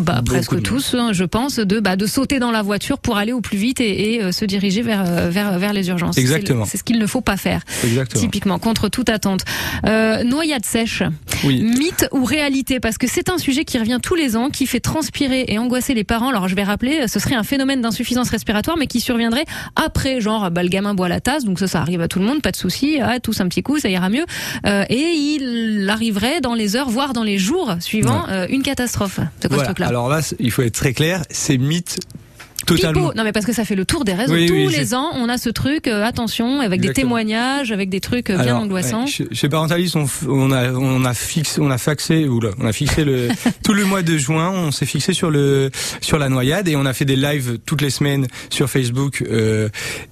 bah, 0.01 0.21
presque 0.25 0.61
tous, 0.61 0.95
hein, 0.95 1.09
je 1.13 1.23
pense, 1.23 1.57
de, 1.57 1.79
bah, 1.79 1.95
de 1.95 2.05
sauter 2.05 2.39
dans 2.39 2.51
la 2.51 2.61
voiture 2.61 2.97
pour 2.99 3.17
aller 3.17 3.33
au 3.33 3.41
plus 3.41 3.57
vite 3.57 3.79
et, 3.81 4.15
et, 4.15 4.23
euh, 4.23 4.31
se 4.31 4.45
diriger 4.45 4.81
vers, 4.81 5.03
euh, 5.07 5.29
vers, 5.29 5.57
vers 5.59 5.73
les 5.73 5.89
urgences. 5.89 6.17
Exactement. 6.17 6.65
C'est 6.65 6.77
ce 6.77 6.83
qu'il 6.83 6.99
ne 6.99 7.05
faut 7.07 7.21
pas 7.21 7.37
faire, 7.37 7.61
Exactement. 7.83 8.21
typiquement, 8.21 8.59
contre 8.59 8.89
toute 8.89 9.09
attente. 9.09 9.41
Euh, 9.85 10.23
noyade 10.23 10.65
sèche, 10.65 11.03
Oui. 11.43 11.61
mythe 11.61 12.07
ou 12.11 12.23
réalité? 12.23 12.79
Parce 12.79 12.97
que 12.97 13.07
c'est 13.07 13.29
un 13.29 13.37
sujet 13.37 13.65
qui 13.65 13.77
revient 13.77 13.99
tous 14.01 14.15
les 14.15 14.35
ans, 14.35 14.49
qui 14.49 14.65
fait 14.67 14.79
transpirer 14.79 15.45
et 15.47 15.57
angoisser 15.57 15.93
les 15.93 16.03
parents. 16.03 16.29
Alors 16.29 16.47
je 16.47 16.55
vais 16.55 16.63
rappeler, 16.63 17.07
ce 17.07 17.19
serait 17.19 17.35
un 17.35 17.43
phénomène 17.43 17.81
d'insuffisance 17.81 18.29
respiratoire, 18.29 18.77
mais 18.77 18.87
qui 18.87 18.99
surviendrait 18.99 19.45
après, 19.75 20.21
genre 20.21 20.49
bah, 20.51 20.63
le 20.63 20.69
gamin 20.69 20.93
boit 20.93 21.09
la 21.09 21.19
tasse, 21.19 21.43
donc 21.45 21.59
ça, 21.59 21.67
ça 21.67 21.81
arrive 21.81 22.01
à 22.01 22.07
tout 22.07 22.19
le 22.19 22.25
monde, 22.25 22.41
pas 22.41 22.51
de 22.51 22.55
souci, 22.57 22.99
ah, 23.01 23.19
tous 23.19 23.39
un 23.41 23.47
petit 23.47 23.63
coup, 23.63 23.79
ça 23.79 23.89
ira 23.89 24.09
mieux. 24.09 24.25
Euh, 24.65 24.83
et 24.89 24.95
il 25.13 25.87
arriverait 25.89 26.41
dans 26.41 26.53
les 26.53 26.75
heures, 26.75 26.89
voire 26.89 27.13
dans 27.13 27.23
les 27.23 27.37
jours 27.37 27.75
suivants, 27.79 28.25
euh, 28.29 28.45
une 28.49 28.63
catastrophe. 28.63 29.19
C'est 29.39 29.47
quoi 29.47 29.57
Voilà. 29.57 29.63
ce 29.69 29.73
truc-là 29.73 29.86
Alors 29.87 30.09
là, 30.09 30.19
il 30.39 30.51
faut 30.51 30.63
être 30.63 30.75
très 30.75 30.93
clair, 30.93 31.23
c'est 31.29 31.57
mythe 31.57 31.99
totalement. 32.67 33.01
Pipo. 33.07 33.17
Non 33.17 33.23
mais 33.23 33.31
parce 33.31 33.45
que 33.45 33.53
ça 33.53 33.65
fait 33.65 33.75
le 33.75 33.85
tour 33.85 34.05
des 34.05 34.13
réseaux. 34.13 34.33
Oui, 34.33 34.45
Tous 34.45 34.53
oui, 34.53 34.67
les 34.69 34.93
ans, 34.93 35.09
on 35.15 35.27
a 35.29 35.37
ce 35.37 35.49
truc, 35.49 35.87
euh, 35.87 36.03
attention, 36.03 36.59
avec 36.61 36.81
des 36.81 36.93
témoignages, 36.93 37.71
avec 37.71 37.89
des 37.89 37.99
trucs 37.99 38.29
euh, 38.29 38.35
bien 38.35 38.43
Alors, 38.53 38.61
angoissants. 38.61 39.05
ouais, 39.05 39.07
chez, 39.11 39.27
chez 39.31 39.49
Parentalis, 39.49 39.93
on, 39.95 40.05
on 40.27 40.51
a 40.51 40.71
on 40.71 41.03
a 41.05 41.13
fixé 41.13 41.59
on 41.61 41.71
a 41.71 41.77
faxé 41.77 42.27
oula, 42.27 42.49
on 42.59 42.65
a 42.67 42.73
fixé 42.73 43.03
le 43.03 43.29
tout 43.63 43.73
le 43.73 43.85
mois 43.85 44.03
de 44.03 44.17
juin, 44.17 44.51
on 44.51 44.71
s'est 44.71 44.85
fixé 44.85 45.13
sur 45.13 45.31
le 45.31 45.71
sur 46.01 46.17
la 46.19 46.29
noyade 46.29 46.67
et 46.67 46.75
on 46.75 46.85
a 46.85 46.93
fait 46.93 47.05
des 47.05 47.15
lives 47.15 47.57
toutes 47.65 47.81
les 47.81 47.89
semaines 47.89 48.27
sur 48.49 48.69
Facebook 48.69 49.23
euh, 49.29 49.69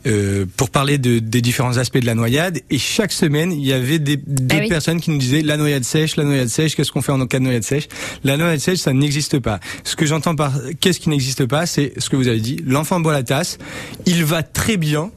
euh, 0.07 0.45
pour 0.57 0.69
parler 0.69 0.97
de, 0.97 1.19
des 1.19 1.41
différents 1.41 1.77
aspects 1.77 1.97
de 1.99 2.05
la 2.05 2.15
noyade 2.15 2.59
et 2.69 2.77
chaque 2.77 3.11
semaine 3.11 3.51
il 3.51 3.65
y 3.65 3.73
avait 3.73 3.99
des 3.99 4.17
d'autres 4.17 4.45
Ah 4.51 4.61
oui. 4.61 4.69
personnes 4.69 5.01
qui 5.01 5.11
nous 5.11 5.17
disaient 5.17 5.41
la 5.41 5.57
noyade 5.57 5.83
sèche, 5.83 6.15
la 6.15 6.23
noyade 6.23 6.47
sèche, 6.47 6.75
qu'est-ce 6.75 6.91
qu'on 6.91 7.01
fait 7.01 7.11
en 7.11 7.25
cas 7.27 7.39
de 7.39 7.43
noyade 7.43 7.63
sèche? 7.63 7.87
La 8.23 8.37
noyade 8.37 8.59
sèche, 8.59 8.79
ça 8.79 8.93
n'existe 8.93 9.39
pas. 9.39 9.59
Ce 9.83 9.95
que 9.95 10.05
j'entends 10.05 10.35
par 10.35 10.53
qu'est-ce 10.79 10.99
qui 10.99 11.09
n'existe 11.09 11.45
pas, 11.45 11.65
c'est 11.65 11.93
ce 11.97 12.09
que 12.09 12.15
vous 12.15 12.27
avez 12.27 12.39
dit. 12.39 12.44
L'enfant 12.65 12.99
boit 12.99 13.13
la 13.13 13.23
tasse, 13.23 13.57
il 14.05 14.23
va 14.25 14.43
très 14.43 14.77
bien 14.77 15.11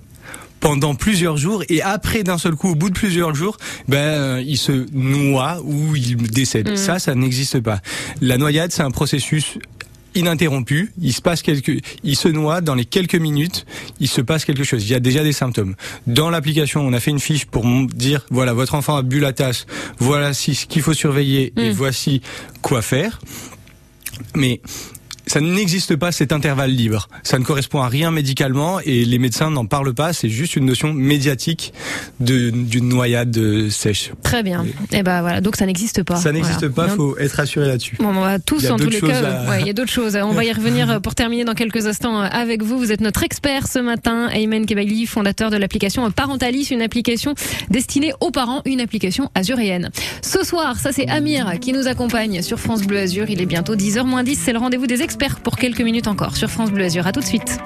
pendant 0.61 0.95
plusieurs 0.97 1.37
jours 1.37 1.63
et 1.69 1.83
après 1.83 2.25
d'un 2.25 2.37
seul 2.39 2.55
coup 2.57 2.71
au 2.71 2.75
bout 2.75 2.89
de 2.89 2.95
plusieurs 2.95 3.33
jours 3.33 3.57
ben 3.87 3.97
euh, 3.99 4.43
il 4.45 4.57
se 4.59 4.87
noie 4.93 5.61
ou 5.63 5.95
il 5.95 6.17
décède 6.17 6.77
ça 6.77 6.99
ça 6.99 7.15
n'existe 7.15 7.61
pas 7.61 7.79
la 8.21 8.39
noyade 8.39 8.73
c'est 8.73 8.83
un 8.83 8.91
processus 8.91 9.57
ininterrompu, 10.17 10.91
il 11.01 11.13
se 11.13 11.21
passe 11.21 11.43
quelque, 11.43 11.79
il 12.03 12.17
se 12.17 12.27
noie 12.27 12.61
dans 12.61 12.75
les 12.75 12.87
quelques 12.87 13.15
minutes, 13.15 13.67
il 14.01 14.09
se 14.09 14.21
passe 14.21 14.45
quelque 14.45 14.65
chose. 14.65 14.83
Il 14.85 14.91
y 14.91 14.95
a 14.95 15.01
déjà 15.01 15.23
des 15.23 15.35
symptômes. 15.35 15.77
Dans 16.09 16.29
l'application, 16.31 16.81
on 16.81 16.93
a 16.93 16.99
fait 16.99 17.13
une 17.13 17.21
fiche 17.21 17.45
pour 17.45 17.65
dire 17.95 18.27
voilà 18.31 18.53
votre 18.53 18.75
enfant 18.75 18.97
a 18.97 19.03
bu 19.03 19.21
la 19.21 19.33
tasse, 19.33 19.67
voilà 19.99 20.33
si- 20.33 20.57
ce 20.57 20.67
qu'il 20.67 20.83
faut 20.83 20.95
surveiller 20.95 21.53
et 21.57 21.69
Mm. 21.71 21.73
voici 21.73 22.21
quoi 22.63 22.83
faire. 22.83 23.21
Mais 24.35 24.61
ça 25.29 25.41
n'existe 25.41 25.97
pas 25.97 26.11
cet 26.13 26.33
intervalle 26.33 26.71
libre. 26.73 27.09
Ça 27.23 27.39
ne 27.39 27.45
correspond 27.45 27.81
à 27.83 27.89
rien 27.89 28.11
médicalement 28.11 28.81
et 28.81 29.05
les 29.05 29.19
médecins 29.19 29.51
n'en 29.51 29.67
parlent 29.67 29.95
pas. 29.95 30.13
C'est 30.13 30.29
juste 30.29 30.57
une 30.57 30.65
notion 30.67 30.93
médiatique 30.93 31.73
d'une 32.21 32.89
noyade 32.89 33.69
sèche. 33.71 34.11
Très 34.23 34.43
bien. 34.43 34.65
Et 34.93 35.03
ben 35.03 35.21
voilà, 35.21 35.41
donc 35.41 35.57
ça 35.57 35.67
n'existe 35.67 36.03
pas. 36.03 36.17
Ça 36.17 36.33
n'existe 36.33 36.65
Voilà. 36.67 36.89
pas, 36.89 36.95
on- 36.95 36.97
faut 36.97 37.19
être 37.19 37.33
rassuré 37.35 37.67
là-dessus. 37.69 37.97
Bon, 37.99 38.09
on 38.09 38.21
va 38.21 38.37
Il 38.37 38.41
tous, 38.43 38.71
en 38.71 38.77
tous 38.77 38.89
les 38.89 39.01
cas, 39.01 39.23
à- 39.25 39.51
ouais, 39.51 39.61
il 39.61 39.67
y 39.67 39.71
a 39.71 39.73
d'autres 39.73 39.93
choses. 39.93 40.17
On 40.17 40.33
va 40.33 40.45
y 40.45 40.53
revenir 40.53 40.91
euh, 40.91 41.01
pour 41.01 41.15
terminer 41.15 41.45
dans 41.45 41.55
quelques 41.55 41.87
instants 41.87 42.21
euh, 42.23 42.27
avec 42.31 42.63
vous. 42.63 42.79
Vous 42.79 42.93
êtes 42.93 43.01
notre 43.01 43.23
expert 43.23 43.67
ce 43.69 43.79
matin, 43.79 44.29
Ayman 44.33 44.65
Kebaili, 44.67 45.07
fondateur 45.07 45.51
de 45.51 45.57
l'application 45.57 46.09
Parentalis, 46.11 46.69
une 46.71 46.83
application 46.83 47.35
destinée 47.71 48.13
aux 48.21 48.31
parents, 48.31 48.63
une 48.65 48.81
application 48.81 49.31
azuréenne. 49.35 49.91
Ce 50.23 50.43
soir, 50.45 50.79
ça 50.79 50.91
c'est 50.93 51.09
Amir 51.09 51.59
qui 51.61 51.73
nous 51.73 51.87
accompagne 51.87 52.43
sur 52.43 52.59
France 52.59 52.83
Bleu 52.83 52.99
Azur. 52.99 53.29
Il 53.29 53.41
est 53.43 53.47
bientôt 53.47 53.77
10h 53.77 54.05
moins 54.05 54.25
10. 54.25 54.39
C'est 54.43 54.53
le 54.53 54.59
rendez-vous 54.59 54.87
des 54.87 55.03
experts 55.03 55.18
pour 55.43 55.57
quelques 55.57 55.81
minutes 55.81 56.07
encore 56.07 56.37
sur 56.37 56.49
France 56.49 56.71
Bleu 56.71 56.85
Azur. 56.85 57.07
À 57.07 57.13
tout 57.13 57.21
de 57.21 57.25
suite. 57.25 57.59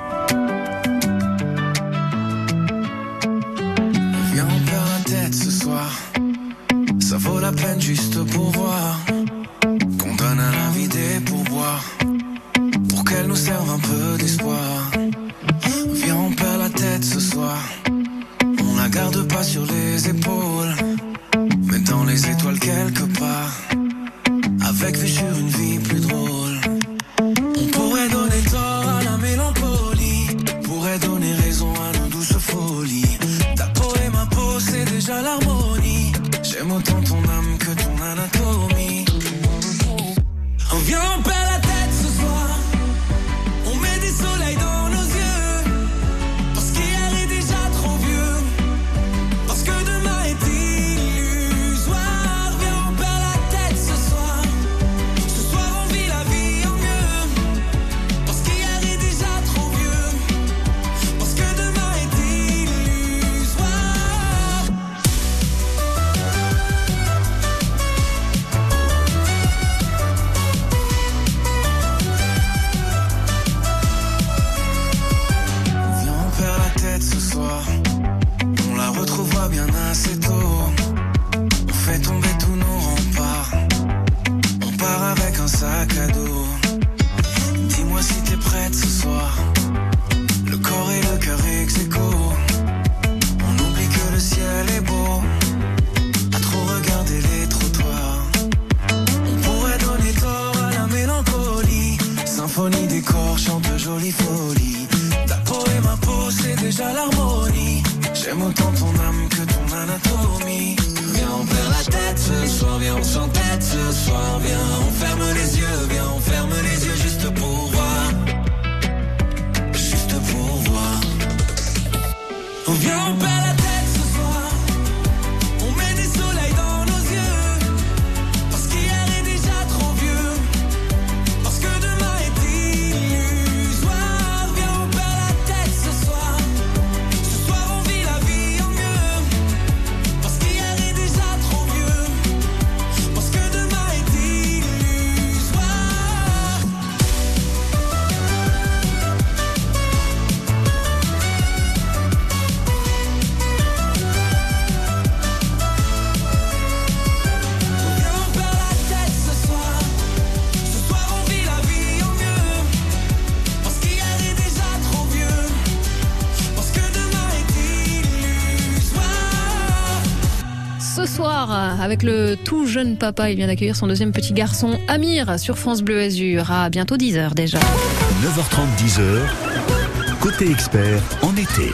Avec 171.82 172.04
le 172.04 172.36
tout 172.36 172.66
jeune 172.66 172.96
papa, 172.96 173.30
il 173.30 173.36
vient 173.36 173.48
d'accueillir 173.48 173.74
son 173.74 173.88
deuxième 173.88 174.12
petit 174.12 174.32
garçon, 174.32 174.78
Amir, 174.86 175.38
sur 175.40 175.58
France 175.58 175.82
Bleu 175.82 176.00
Azur. 176.00 176.50
À 176.52 176.70
bientôt 176.70 176.96
10h 176.96 177.34
déjà. 177.34 177.58
9h30, 177.58 178.86
10h. 178.86 180.18
Côté 180.20 180.50
expert, 180.50 181.02
en 181.22 181.32
été. 181.36 181.72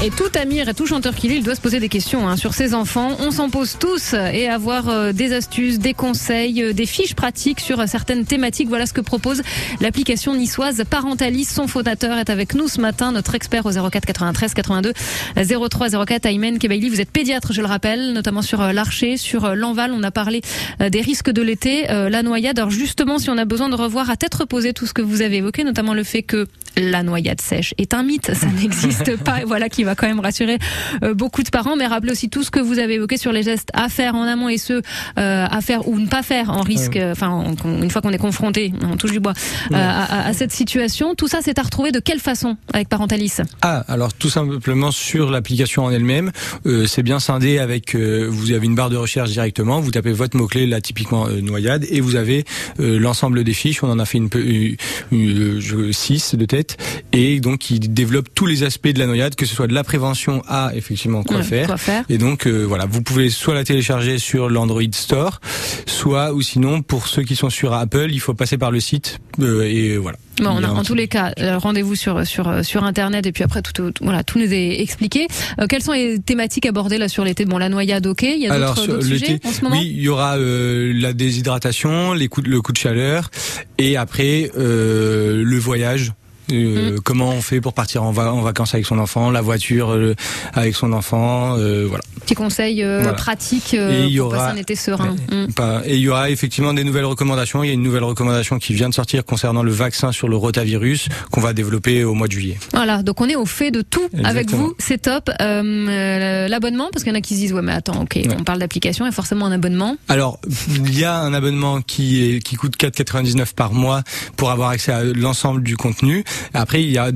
Et 0.00 0.10
tout 0.10 0.30
Amir 0.40 0.68
et 0.68 0.74
tout 0.74 0.86
chanteur 0.86 1.12
qu'il 1.16 1.32
est, 1.32 1.38
il 1.38 1.42
doit 1.42 1.56
se 1.56 1.60
poser 1.60 1.80
des 1.80 1.88
questions 1.88 2.28
hein, 2.28 2.36
sur 2.36 2.54
ses 2.54 2.72
enfants. 2.72 3.16
On 3.18 3.32
s'en 3.32 3.50
pose 3.50 3.78
tous 3.80 4.14
et 4.14 4.48
avoir 4.48 4.88
euh, 4.88 5.12
des 5.12 5.32
astuces, 5.32 5.80
des 5.80 5.92
conseils, 5.92 6.62
euh, 6.62 6.72
des 6.72 6.86
fiches 6.86 7.14
pratiques 7.14 7.58
sur 7.58 7.80
euh, 7.80 7.86
certaines 7.88 8.24
thématiques. 8.24 8.68
Voilà 8.68 8.86
ce 8.86 8.92
que 8.92 9.00
propose 9.00 9.42
l'application 9.80 10.36
niçoise 10.36 10.84
Parentalis. 10.88 11.46
Son 11.46 11.66
fondateur 11.66 12.16
est 12.16 12.30
avec 12.30 12.54
nous 12.54 12.68
ce 12.68 12.80
matin, 12.80 13.10
notre 13.10 13.34
expert 13.34 13.66
au 13.66 13.70
04 13.72 14.06
93 14.06 14.54
82 14.54 14.92
03 15.34 16.06
04. 16.06 16.26
Aymen 16.26 16.60
Kebaili, 16.60 16.90
vous 16.90 17.00
êtes 17.00 17.10
pédiatre, 17.10 17.52
je 17.52 17.60
le 17.60 17.66
rappelle, 17.66 18.12
notamment 18.12 18.42
sur 18.42 18.60
euh, 18.60 18.72
l'Archer, 18.72 19.16
sur 19.16 19.46
euh, 19.46 19.54
l'Enval. 19.56 19.90
On 19.92 20.04
a 20.04 20.12
parlé 20.12 20.42
euh, 20.80 20.90
des 20.90 21.00
risques 21.00 21.30
de 21.30 21.42
l'été, 21.42 21.90
euh, 21.90 22.08
la 22.08 22.22
noyade. 22.22 22.58
Alors 22.60 22.70
justement, 22.70 23.18
si 23.18 23.30
on 23.30 23.38
a 23.38 23.44
besoin 23.44 23.68
de 23.68 23.74
revoir 23.74 24.10
à 24.10 24.16
tête 24.16 24.34
reposée 24.34 24.72
tout 24.72 24.86
ce 24.86 24.94
que 24.94 25.02
vous 25.02 25.22
avez 25.22 25.38
évoqué, 25.38 25.64
notamment 25.64 25.92
le 25.92 26.04
fait 26.04 26.22
que 26.22 26.46
la 26.76 27.02
noyade 27.02 27.40
sèche 27.40 27.74
est 27.78 27.94
un 27.94 28.02
mythe, 28.02 28.32
ça 28.34 28.46
n'existe 28.60 29.16
pas. 29.16 29.40
Voilà 29.44 29.68
qui 29.68 29.84
va 29.84 29.87
quand 29.94 30.06
même 30.06 30.20
rassurer 30.20 30.58
euh, 31.02 31.14
beaucoup 31.14 31.42
de 31.42 31.50
parents. 31.50 31.76
Mais 31.76 31.86
rappelez 31.86 32.12
aussi 32.12 32.28
tout 32.28 32.42
ce 32.42 32.50
que 32.50 32.60
vous 32.60 32.78
avez 32.78 32.94
évoqué 32.94 33.16
sur 33.16 33.32
les 33.32 33.42
gestes 33.42 33.68
à 33.74 33.88
faire 33.88 34.14
en 34.14 34.22
amont 34.24 34.48
et 34.48 34.58
ceux 34.58 34.82
euh, 35.18 35.46
à 35.50 35.60
faire 35.60 35.88
ou 35.88 35.98
ne 35.98 36.06
pas 36.06 36.22
faire 36.22 36.50
en 36.50 36.62
risque. 36.62 36.98
Enfin, 37.00 37.44
une 37.64 37.90
fois 37.90 38.02
qu'on 38.02 38.12
est 38.12 38.18
confronté, 38.18 38.72
on 38.82 38.96
touche 38.96 39.12
du 39.12 39.20
bois 39.20 39.34
euh, 39.72 39.74
à, 39.74 40.02
à- 40.02 40.28
à 40.28 40.32
cette 40.32 40.52
situation. 40.52 41.14
Tout 41.14 41.28
ça, 41.28 41.38
c'est 41.42 41.58
à 41.58 41.62
retrouver 41.62 41.92
de 41.92 42.00
quelle 42.00 42.20
façon 42.20 42.56
avec 42.72 42.88
Parentalis 42.88 43.32
Ah, 43.62 43.84
alors 43.88 44.12
tout 44.14 44.28
simplement 44.30 44.90
sur 44.90 45.30
l'application 45.30 45.84
en 45.84 45.90
elle-même, 45.90 46.30
euh, 46.66 46.86
c'est 46.86 47.02
bien 47.02 47.20
scindé 47.20 47.58
avec, 47.58 47.94
euh, 47.94 48.26
vous 48.30 48.52
avez 48.52 48.66
une 48.66 48.74
barre 48.74 48.90
de 48.90 48.96
recherche 48.96 49.30
directement, 49.30 49.80
vous 49.80 49.90
tapez 49.90 50.12
votre 50.12 50.36
mot-clé, 50.36 50.66
là 50.66 50.80
typiquement 50.80 51.26
euh, 51.28 51.40
noyade, 51.40 51.84
et 51.90 52.00
vous 52.00 52.16
avez 52.16 52.44
l'ensemble 52.78 53.44
des 53.44 53.52
fiches, 53.54 53.82
on 53.82 53.90
en 53.90 53.98
a 53.98 54.04
fait 54.04 54.18
une, 54.18 54.28
peu- 54.30 54.44
une, 54.44 54.76
une- 55.12 55.60
je- 55.60 55.92
six 55.92 56.34
de 56.34 56.44
tête, 56.44 56.76
et 57.12 57.40
donc 57.40 57.70
il 57.70 57.92
développe 57.92 58.28
tous 58.34 58.46
les 58.46 58.62
aspects 58.62 58.88
de 58.88 58.98
la 58.98 59.06
noyade, 59.06 59.34
que 59.34 59.46
ce 59.46 59.54
soit 59.54 59.66
de 59.66 59.74
la 59.74 59.77
prévention 59.84 60.42
à 60.48 60.72
effectivement 60.74 61.22
quoi 61.22 61.42
faire. 61.42 61.66
quoi 61.66 61.76
faire. 61.76 62.04
Et 62.08 62.18
donc 62.18 62.46
euh, 62.46 62.64
voilà, 62.64 62.86
vous 62.86 63.02
pouvez 63.02 63.30
soit 63.30 63.54
la 63.54 63.64
télécharger 63.64 64.18
sur 64.18 64.48
l'Android 64.48 64.82
Store, 64.92 65.40
soit 65.86 66.32
ou 66.32 66.42
sinon 66.42 66.82
pour 66.82 67.08
ceux 67.08 67.22
qui 67.22 67.36
sont 67.36 67.50
sur 67.50 67.72
Apple, 67.74 68.08
il 68.10 68.20
faut 68.20 68.34
passer 68.34 68.58
par 68.58 68.70
le 68.70 68.80
site 68.80 69.18
euh, 69.40 69.62
et 69.62 69.96
voilà. 69.96 70.18
Bon, 70.40 70.62
a 70.62 70.70
en, 70.70 70.84
tous 70.84 70.94
les 70.94 71.08
cas, 71.08 71.32
euh, 71.40 71.58
rendez-vous 71.58 71.96
sur 71.96 72.24
sur 72.24 72.64
sur 72.64 72.84
internet 72.84 73.26
et 73.26 73.32
puis 73.32 73.42
après 73.42 73.60
tout, 73.60 73.72
tout- 73.72 73.92
voilà 74.00 74.22
tout 74.22 74.38
nous 74.38 74.52
est 74.52 74.80
expliqué. 74.80 75.26
Euh, 75.60 75.66
quelles 75.68 75.82
sont 75.82 75.92
les 75.92 76.20
thématiques 76.20 76.66
abordées 76.66 76.98
là 76.98 77.08
sur 77.08 77.24
l'été? 77.24 77.44
Bon, 77.44 77.58
la 77.58 77.68
noyade, 77.68 78.06
ok. 78.06 78.22
Il 78.22 78.38
y 78.42 78.46
a 78.48 78.56
d'autres 78.58 79.02
sujets 79.02 79.40
en 79.44 79.50
ce 79.50 79.62
moment? 79.64 79.76
oui, 79.80 79.92
il 79.96 80.00
y 80.00 80.08
aura 80.08 80.36
euh, 80.36 80.92
la 80.94 81.12
déshydratation, 81.12 82.12
les 82.12 82.28
coups 82.28 82.46
le 82.46 82.60
coup 82.62 82.72
de 82.72 82.78
chaleur, 82.78 83.30
et 83.78 83.96
après 83.96 84.50
euh, 84.56 85.42
le 85.44 85.58
voyage. 85.58 86.12
Euh, 86.52 86.78
Mm. 86.96 87.00
Comment 87.04 87.30
on 87.30 87.40
fait 87.42 87.60
pour 87.60 87.72
partir 87.72 88.02
en, 88.02 88.10
va- 88.12 88.32
en 88.32 88.40
vacances 88.40 88.74
avec 88.74 88.86
son 88.86 88.98
enfant, 88.98 89.30
la 89.30 89.40
voiture 89.40 89.90
euh, 89.92 90.14
avec 90.54 90.74
son 90.74 90.92
enfant, 90.92 91.56
euh, 91.58 91.86
voilà. 91.88 92.02
Petit 92.24 92.34
conseil 92.34 92.82
euh, 92.82 93.00
Voilà. 93.02 93.14
pratique 93.16 93.74
euh, 93.74 94.02
Et 94.02 94.06
il 94.06 94.12
y 94.14 94.18
pour 94.18 94.26
aura- 94.28 94.38
passer 94.38 94.56
un 94.58 94.60
été 94.60 94.74
serein. 94.76 95.16
Pas- 95.56 95.82
Et 95.84 95.96
il 95.96 96.00
y 96.00 96.08
aura 96.08 96.30
effectivement 96.30 96.72
des 96.74 96.84
nouvelles 96.84 97.04
recommandations. 97.04 97.62
Il 97.64 97.68
y 97.68 97.70
a 97.70 97.74
une 97.74 97.82
nouvelle 97.82 98.04
recommandation 98.04 98.58
qui 98.58 98.74
vient 98.74 98.88
de 98.88 98.94
sortir 98.94 99.24
concernant 99.24 99.62
le 99.62 99.70
vaccin 99.72 100.12
sur 100.12 100.28
le 100.28 100.36
rotavirus 100.36 101.08
qu'on 101.30 101.40
va 101.40 101.52
développer 101.52 102.04
au 102.04 102.14
mois 102.14 102.26
de 102.28 102.32
juillet. 102.32 102.58
Voilà, 102.72 103.02
donc 103.02 103.20
on 103.20 103.28
est 103.28 103.36
au 103.36 103.46
fait 103.46 103.70
de 103.70 103.82
tout 103.82 104.08
avec 104.24 104.50
vous, 104.50 104.74
c'est 104.78 104.98
top. 105.02 105.30
L'abonnement, 105.38 106.88
parce 106.92 107.04
qu'il 107.04 107.12
y 107.12 107.16
en 107.16 107.18
a 107.18 107.22
qui 107.22 107.34
se 107.34 107.40
disent 107.40 107.52
ouais 107.52 107.62
mais 107.62 107.72
attends, 107.72 108.02
ok, 108.02 108.18
on 108.38 108.44
parle 108.44 108.58
d'application, 108.58 109.04
il 109.04 109.08
y 109.08 109.10
a 109.10 109.12
forcément 109.12 109.46
un 109.46 109.52
abonnement. 109.52 109.96
Alors, 110.08 110.38
il 110.68 110.98
y 110.98 111.04
a 111.04 111.18
un 111.18 111.34
abonnement 111.34 111.80
qui 111.82 112.22
est 112.36 112.40
qui 112.40 112.56
coûte 112.56 112.76
4,99 112.78 113.54
par 113.54 113.72
mois 113.72 114.02
pour 114.36 114.50
avoir 114.50 114.70
accès 114.70 114.92
à 114.92 115.02
l'ensemble 115.04 115.62
du 115.62 115.76
contenu. 115.76 116.24
Après, 116.54 116.82
il 116.82 116.90
y 116.90 116.98
a 116.98 117.10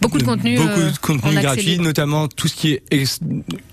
Beaucoup 0.00 0.18
de 0.18 0.22
contenu, 0.24 0.56
beaucoup 0.56 0.68
euh, 0.80 0.90
de 0.90 0.98
contenu 0.98 1.22
en 1.24 1.36
accès 1.36 1.42
gratuit, 1.42 1.78
notamment 1.78 2.28
tout 2.28 2.46
ce 2.48 2.54
qui 2.54 2.72
est 2.90 3.20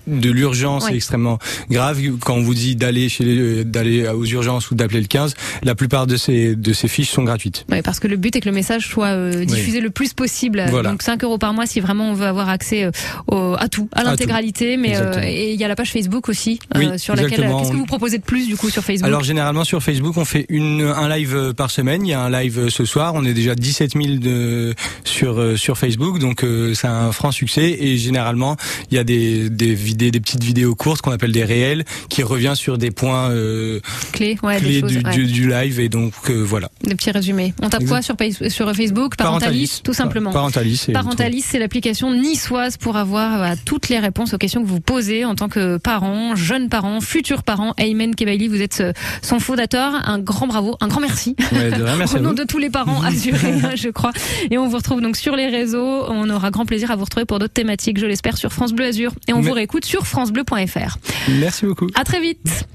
de 0.06 0.30
l'urgence 0.30 0.88
est 0.90 0.94
extrêmement 0.96 1.38
grave. 1.70 2.00
Quand 2.20 2.34
on 2.34 2.42
vous 2.42 2.54
dit 2.54 2.74
d'aller 2.76 3.08
chez 3.08 3.24
les- 3.24 3.64
d'aller 3.64 4.08
aux 4.08 4.24
urgences 4.24 4.70
ou 4.70 4.74
d'appeler 4.74 5.00
le 5.00 5.06
15, 5.06 5.34
la 5.62 5.74
plupart 5.74 6.06
de 6.06 6.16
ces 6.16 6.56
de 6.56 6.72
ces 6.72 6.88
fiches 6.88 7.10
sont 7.10 7.22
gratuites. 7.22 7.64
Ouais, 7.70 7.82
parce 7.82 8.00
que 8.00 8.08
le 8.08 8.16
but 8.16 8.34
est 8.36 8.40
que 8.40 8.48
le 8.48 8.54
message 8.54 8.86
soit 8.88 9.08
euh, 9.08 9.44
diffusé 9.44 9.80
le 9.80 9.90
plus 9.90 10.12
possible. 10.14 10.64
Voilà. 10.68 10.90
Donc 10.90 11.02
5 11.02 11.22
euros 11.24 11.38
par 11.38 11.52
mois 11.54 11.66
si 11.66 11.80
vraiment 11.80 12.10
on 12.10 12.14
veut 12.14 12.26
avoir 12.26 12.48
accès 12.48 12.84
euh, 12.84 12.90
au- 13.28 13.54
à 13.58 13.68
tout, 13.68 13.88
à 13.92 14.02
l'intégralité. 14.04 14.76
Mais 14.76 14.96
euh, 14.96 15.20
et 15.22 15.52
il 15.52 15.60
y 15.60 15.64
a 15.64 15.68
la 15.68 15.76
page 15.76 15.92
Facebook 15.92 16.28
aussi 16.28 16.58
euh, 16.74 16.98
sur 16.98 17.14
laquelle. 17.14 17.48
Qu'est-ce 17.58 17.70
que 17.72 17.76
vous 17.76 17.86
proposez 17.86 18.18
de 18.18 18.22
plus 18.24 18.46
du 18.46 18.56
coup 18.56 18.70
sur 18.70 18.82
Facebook? 18.82 19.06
Alors 19.06 19.22
généralement 19.22 19.64
sur 19.64 19.82
Facebook, 19.82 20.16
on 20.16 20.24
fait 20.24 20.46
une 20.48 20.82
un 20.82 21.08
live 21.08 21.34
euh, 21.36 21.52
par 21.52 21.70
semaine. 21.70 22.04
Il 22.06 22.10
y 22.10 22.14
a 22.14 22.20
un 22.20 22.30
live 22.30 22.58
euh, 22.58 22.70
ce 22.70 22.84
soir. 22.84 23.12
On 23.14 23.24
est 23.24 23.34
déjà 23.34 23.54
17 23.54 23.92
000 23.92 24.16
de, 24.18 24.74
sur 25.04 25.38
euh, 25.40 25.56
sur 25.56 25.78
Facebook, 25.78 26.15
donc 26.18 26.44
euh, 26.44 26.74
c'est 26.74 26.88
un 26.88 27.12
franc 27.12 27.32
succès. 27.32 27.76
Et 27.80 27.96
généralement, 27.96 28.56
il 28.90 28.96
y 28.96 28.98
a 28.98 29.04
des 29.04 29.50
des 29.50 29.74
vidéos, 29.74 30.10
des 30.10 30.20
petites 30.20 30.44
vidéos 30.44 30.74
courtes 30.74 31.02
qu'on 31.02 31.12
appelle 31.12 31.32
des 31.32 31.44
réels, 31.44 31.84
qui 32.08 32.22
revient 32.22 32.54
sur 32.54 32.78
des 32.78 32.90
points 32.90 33.30
euh, 33.30 33.80
Clés, 34.12 34.38
ouais, 34.42 34.60
des 34.60 34.80
choses, 34.80 34.90
du, 34.90 34.98
ouais. 34.98 35.14
du, 35.14 35.26
du 35.26 35.48
live. 35.48 35.80
Et 35.80 35.88
donc 35.88 36.12
euh, 36.30 36.42
voilà. 36.42 36.70
Des 36.82 36.94
petits 36.94 37.10
résumés. 37.10 37.54
On 37.62 37.68
tape 37.68 37.84
quoi 37.86 38.02
sur, 38.02 38.16
sur 38.48 38.74
Facebook? 38.74 39.16
Parentalis, 39.16 39.80
tout 39.82 39.92
simplement. 39.92 40.32
Parentalis. 40.32 40.86
Parentalis, 40.92 41.42
c'est 41.42 41.58
l'application 41.58 42.12
niçoise 42.12 42.76
pour 42.76 42.96
avoir 42.96 43.42
euh, 43.42 43.54
toutes 43.64 43.88
les 43.88 43.98
réponses 43.98 44.34
aux 44.34 44.38
questions 44.38 44.62
que 44.62 44.68
vous 44.68 44.80
posez 44.80 45.24
en 45.24 45.34
tant 45.34 45.48
que 45.48 45.76
parent, 45.76 46.36
jeune 46.36 46.68
parent, 46.68 47.00
futur 47.00 47.42
parent. 47.42 47.74
Aymen 47.78 48.14
Kebaili, 48.14 48.48
vous 48.48 48.62
êtes 48.62 48.80
euh, 48.80 48.92
son 49.22 49.40
fondateur. 49.40 49.92
Un 50.06 50.18
grand 50.18 50.46
bravo, 50.46 50.76
un 50.80 50.88
grand 50.88 51.00
merci. 51.00 51.36
Ouais, 51.52 51.70
de 51.70 51.82
rien, 51.82 51.96
merci 51.96 52.16
Au 52.16 52.20
nom 52.20 52.32
de 52.32 52.44
tous 52.44 52.58
les 52.58 52.70
parents 52.70 53.02
assurés, 53.02 53.54
je 53.76 53.88
crois. 53.88 54.12
Et 54.50 54.58
on 54.58 54.68
vous 54.68 54.76
retrouve 54.76 55.00
donc 55.00 55.16
sur 55.16 55.36
les 55.36 55.48
réseaux. 55.48 56.05
On 56.08 56.28
aura 56.30 56.50
grand 56.50 56.66
plaisir 56.66 56.90
à 56.90 56.96
vous 56.96 57.04
retrouver 57.04 57.26
pour 57.26 57.38
d'autres 57.38 57.52
thématiques, 57.54 57.98
je 57.98 58.06
l'espère, 58.06 58.36
sur 58.36 58.52
France 58.52 58.72
Bleu 58.72 58.86
Azur. 58.86 59.12
Et 59.28 59.32
on 59.32 59.40
Mais- 59.40 59.48
vous 59.48 59.52
réécoute 59.52 59.84
sur 59.84 60.06
francebleu.fr. 60.06 60.98
Merci 61.40 61.66
beaucoup. 61.66 61.86
À 61.94 62.04
très 62.04 62.20
vite. 62.20 62.64